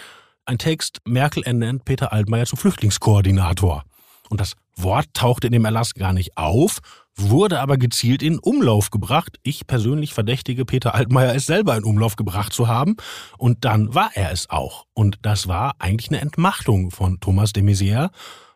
ein 0.45 0.57
Text, 0.57 1.01
Merkel 1.05 1.43
ernennt 1.43 1.83
Peter 1.83 2.13
Altmaier 2.13 2.45
zum 2.45 2.59
Flüchtlingskoordinator. 2.59 3.83
Und 4.29 4.39
das 4.39 4.55
Wort 4.75 5.07
tauchte 5.13 5.47
in 5.47 5.53
dem 5.53 5.65
Erlass 5.65 5.93
gar 5.93 6.13
nicht 6.13 6.37
auf, 6.37 6.79
wurde 7.15 7.59
aber 7.59 7.77
gezielt 7.77 8.21
in 8.21 8.39
Umlauf 8.39 8.91
gebracht. 8.91 9.37
Ich 9.43 9.67
persönlich 9.67 10.13
verdächtige 10.13 10.65
Peter 10.65 10.93
Altmaier, 10.93 11.33
es 11.33 11.45
selber 11.45 11.77
in 11.77 11.83
Umlauf 11.83 12.15
gebracht 12.15 12.53
zu 12.53 12.67
haben. 12.67 12.97
Und 13.37 13.63
dann 13.65 13.93
war 13.93 14.11
er 14.15 14.31
es 14.31 14.49
auch. 14.49 14.85
Und 14.93 15.19
das 15.21 15.47
war 15.47 15.75
eigentlich 15.79 16.09
eine 16.09 16.21
Entmachtung 16.21 16.91
von 16.91 17.19
Thomas 17.19 17.53
de 17.53 17.63
Maizière 17.63 18.09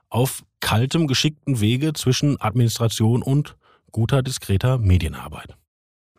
auf 0.10 0.44
kaltem, 0.60 1.08
geschickten 1.08 1.62
Wege 1.62 1.94
zwischen 1.94 2.40
Administration 2.42 3.22
und 3.22 3.56
guter, 3.92 4.22
diskreter 4.22 4.78
Medienarbeit. 4.78 5.56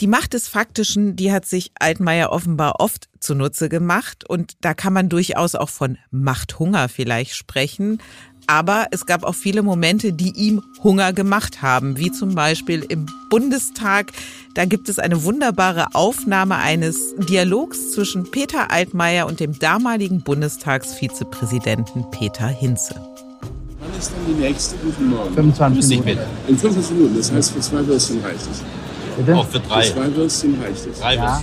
Die 0.01 0.07
Macht 0.07 0.33
des 0.33 0.49
Faktischen, 0.49 1.15
die 1.15 1.31
hat 1.31 1.45
sich 1.45 1.73
Altmaier 1.79 2.33
offenbar 2.33 2.81
oft 2.81 3.11
zunutze 3.21 3.69
gemacht 3.69 4.27
und 4.27 4.55
da 4.63 4.73
kann 4.73 4.95
man 4.95 5.11
durchaus 5.11 5.55
auch 5.55 5.69
von 5.69 5.99
Machthunger 6.11 6.89
vielleicht 6.89 7.35
sprechen. 7.35 8.01
Aber 8.47 8.87
es 8.91 9.07
gab 9.07 9.25
auch 9.25 9.35
viele 9.35 9.63
Momente, 9.63 10.13
die 10.13 10.33
ihm 10.33 10.63
Hunger 10.83 11.13
gemacht 11.13 11.63
haben, 11.63 11.97
wie 11.97 12.11
zum 12.11 12.35
Beispiel 12.35 12.85
im 12.89 13.07
Bundestag. 13.29 14.13
Da 14.55 14.65
gibt 14.65 14.89
es 14.89 14.99
eine 14.99 15.23
wunderbare 15.25 15.95
Aufnahme 15.95 16.57
eines 16.57 17.15
Dialogs 17.17 17.93
zwischen 17.93 18.31
Peter 18.31 18.71
Altmaier 18.71 19.27
und 19.27 19.41
dem 19.41 19.59
damaligen 19.59 20.23
Bundestagsvizepräsidenten 20.23 22.11
Peter 22.11 22.49
Hinze. 22.49 22.95
Wann 23.81 23.99
ist 23.99 24.11
denn 24.11 24.35
die 24.35 24.41
nächste? 24.41 24.77
Guten 24.77 25.11
Morgen. 25.11 25.35
25 25.35 26.05
Minuten. 26.05 26.27
In 26.49 26.59
25 26.59 26.97
Minuten, 26.97 27.17
das 27.17 27.33
heißt 27.33 27.53
für 27.53 27.61
zwei 27.61 27.87
Würstchen 27.87 28.21
reicht 28.21 28.41
es. 28.51 28.63
Bitte? 29.17 29.37
Auch 29.37 29.47
für 29.47 29.61
drei. 29.61 29.85
Für 29.85 29.95
zwei 29.95 30.17
Würstchen 30.17 30.63
reicht 30.63 30.87
es. 30.87 31.01
Drei 31.01 31.15
ja. 31.15 31.43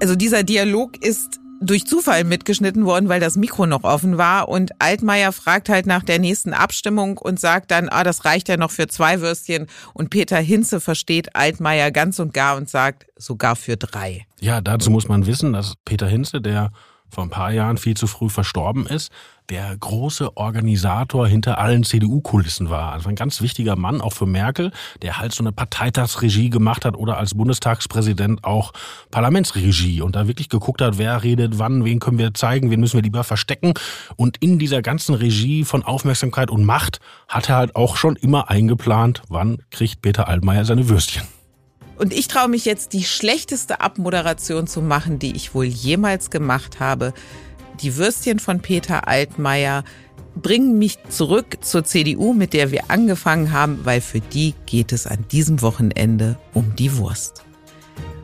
Also 0.00 0.14
dieser 0.14 0.42
Dialog 0.42 1.02
ist 1.04 1.40
durch 1.60 1.86
Zufall 1.86 2.24
mitgeschnitten 2.24 2.84
worden, 2.84 3.08
weil 3.08 3.20
das 3.20 3.36
Mikro 3.36 3.66
noch 3.66 3.84
offen 3.84 4.18
war. 4.18 4.48
Und 4.48 4.72
Altmaier 4.80 5.32
fragt 5.32 5.68
halt 5.68 5.86
nach 5.86 6.02
der 6.02 6.18
nächsten 6.18 6.52
Abstimmung 6.52 7.18
und 7.18 7.40
sagt 7.40 7.70
dann, 7.70 7.88
ah, 7.88 8.04
das 8.04 8.24
reicht 8.24 8.48
ja 8.48 8.56
noch 8.56 8.70
für 8.70 8.88
zwei 8.88 9.20
Würstchen. 9.20 9.66
Und 9.94 10.10
Peter 10.10 10.38
Hinze 10.38 10.80
versteht 10.80 11.34
Altmaier 11.34 11.90
ganz 11.90 12.18
und 12.18 12.34
gar 12.34 12.56
und 12.56 12.68
sagt, 12.68 13.06
sogar 13.16 13.56
für 13.56 13.76
drei. 13.76 14.26
Ja, 14.40 14.60
dazu 14.60 14.90
muss 14.90 15.08
man 15.08 15.26
wissen, 15.26 15.52
dass 15.52 15.74
Peter 15.84 16.06
Hinze, 16.06 16.40
der 16.40 16.72
vor 17.08 17.24
ein 17.24 17.30
paar 17.30 17.52
Jahren 17.52 17.78
viel 17.78 17.96
zu 17.96 18.06
früh 18.06 18.28
verstorben 18.28 18.86
ist, 18.86 19.10
der 19.50 19.76
große 19.76 20.36
Organisator 20.36 21.26
hinter 21.28 21.58
allen 21.58 21.84
CDU-Kulissen 21.84 22.70
war. 22.70 22.92
Also 22.92 23.08
ein 23.08 23.14
ganz 23.14 23.40
wichtiger 23.40 23.76
Mann, 23.76 24.00
auch 24.00 24.12
für 24.12 24.26
Merkel, 24.26 24.72
der 25.02 25.18
halt 25.18 25.32
so 25.32 25.42
eine 25.42 25.52
Parteitagsregie 25.52 26.50
gemacht 26.50 26.84
hat 26.84 26.96
oder 26.96 27.18
als 27.18 27.34
Bundestagspräsident 27.34 28.44
auch 28.44 28.72
Parlamentsregie 29.10 30.02
und 30.02 30.16
da 30.16 30.26
wirklich 30.26 30.48
geguckt 30.48 30.80
hat, 30.80 30.98
wer 30.98 31.22
redet 31.22 31.58
wann, 31.58 31.84
wen 31.84 32.00
können 32.00 32.18
wir 32.18 32.34
zeigen, 32.34 32.70
wen 32.70 32.80
müssen 32.80 32.96
wir 32.96 33.02
lieber 33.02 33.24
verstecken. 33.24 33.74
Und 34.16 34.36
in 34.38 34.58
dieser 34.58 34.82
ganzen 34.82 35.14
Regie 35.14 35.64
von 35.64 35.84
Aufmerksamkeit 35.84 36.50
und 36.50 36.64
Macht 36.64 37.00
hat 37.28 37.48
er 37.48 37.56
halt 37.56 37.76
auch 37.76 37.96
schon 37.96 38.16
immer 38.16 38.50
eingeplant, 38.50 39.22
wann 39.28 39.58
kriegt 39.70 40.02
Peter 40.02 40.28
Altmaier 40.28 40.64
seine 40.64 40.88
Würstchen. 40.88 41.22
Und 41.98 42.12
ich 42.12 42.28
traue 42.28 42.48
mich 42.48 42.64
jetzt, 42.64 42.92
die 42.92 43.04
schlechteste 43.04 43.80
Abmoderation 43.80 44.66
zu 44.66 44.82
machen, 44.82 45.18
die 45.18 45.34
ich 45.34 45.54
wohl 45.54 45.64
jemals 45.64 46.30
gemacht 46.30 46.78
habe. 46.78 47.14
Die 47.82 47.96
Würstchen 47.96 48.38
von 48.38 48.60
Peter 48.60 49.06
Altmaier 49.06 49.84
bringen 50.34 50.78
mich 50.78 50.98
zurück 51.08 51.58
zur 51.60 51.84
CDU, 51.84 52.32
mit 52.32 52.52
der 52.52 52.70
wir 52.70 52.90
angefangen 52.90 53.52
haben, 53.52 53.80
weil 53.84 54.00
für 54.00 54.20
die 54.20 54.54
geht 54.66 54.92
es 54.92 55.06
an 55.06 55.26
diesem 55.30 55.62
Wochenende 55.62 56.38
um 56.54 56.74
die 56.76 56.96
Wurst. 56.96 57.44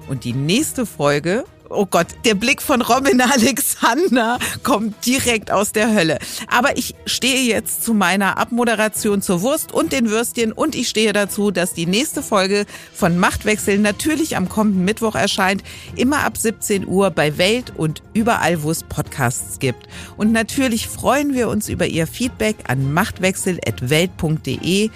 Und 0.09 0.25
die 0.25 0.33
nächste 0.33 0.87
Folge 0.87 1.45
oh 1.73 1.87
Gott, 1.87 2.09
der 2.25 2.35
Blick 2.35 2.63
von 2.63 2.83
Robin 2.83 3.21
Alexander 3.33 4.39
kommt 4.63 5.05
direkt 5.07 5.51
aus 5.51 5.73
der 5.73 5.95
Hölle. 5.95 6.19
Aber 6.49 6.77
ich 6.77 6.95
stehe 7.07 7.43
jetzt 7.43 7.83
zu 7.85 7.95
meiner 7.95 8.39
Abmoderation 8.39 9.23
zur 9.23 9.43
Wurst 9.43 9.73
und 9.73 9.93
den 9.93 10.11
Würstchen 10.11 10.53
und 10.53 10.75
ich 10.75 10.89
stehe 10.89 11.13
dazu, 11.13 11.51
dass 11.51 11.73
die 11.73 11.87
nächste 11.87 12.23
Folge 12.23 12.67
von 12.95 13.19
Machtwechsel 13.19 13.79
natürlich 13.79 14.37
am 14.37 14.49
kommenden 14.49 14.85
Mittwoch 14.85 15.15
erscheint, 15.15 15.63
immer 15.97 16.25
ab 16.25 16.37
17 16.37 16.87
Uhr 16.87 17.11
bei 17.11 17.39
Welt 17.39 17.73
und 17.77 18.03
überall, 18.15 18.63
wo 18.63 18.71
es 18.71 18.85
Podcasts 18.85 19.59
gibt. 19.59 19.89
Und 20.17 20.33
natürlich 20.33 20.89
freuen 20.89 21.35
wir 21.35 21.49
uns 21.49 21.69
über 21.69 21.87
Ihr 21.87 22.07
Feedback 22.07 22.57
an 22.69 22.93
machtwechsel.welt.de 22.93 24.91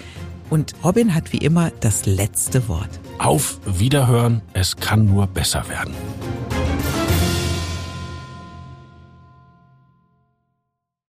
und 0.49 0.73
Robin 0.83 1.13
hat 1.13 1.33
wie 1.33 1.37
immer 1.37 1.71
das 1.81 2.05
letzte 2.05 2.67
Wort. 2.67 2.89
Auf 3.19 3.59
Wiederhören, 3.65 4.41
es 4.53 4.77
kann 4.77 5.05
nur 5.05 5.27
besser 5.27 5.67
werden. 5.69 5.93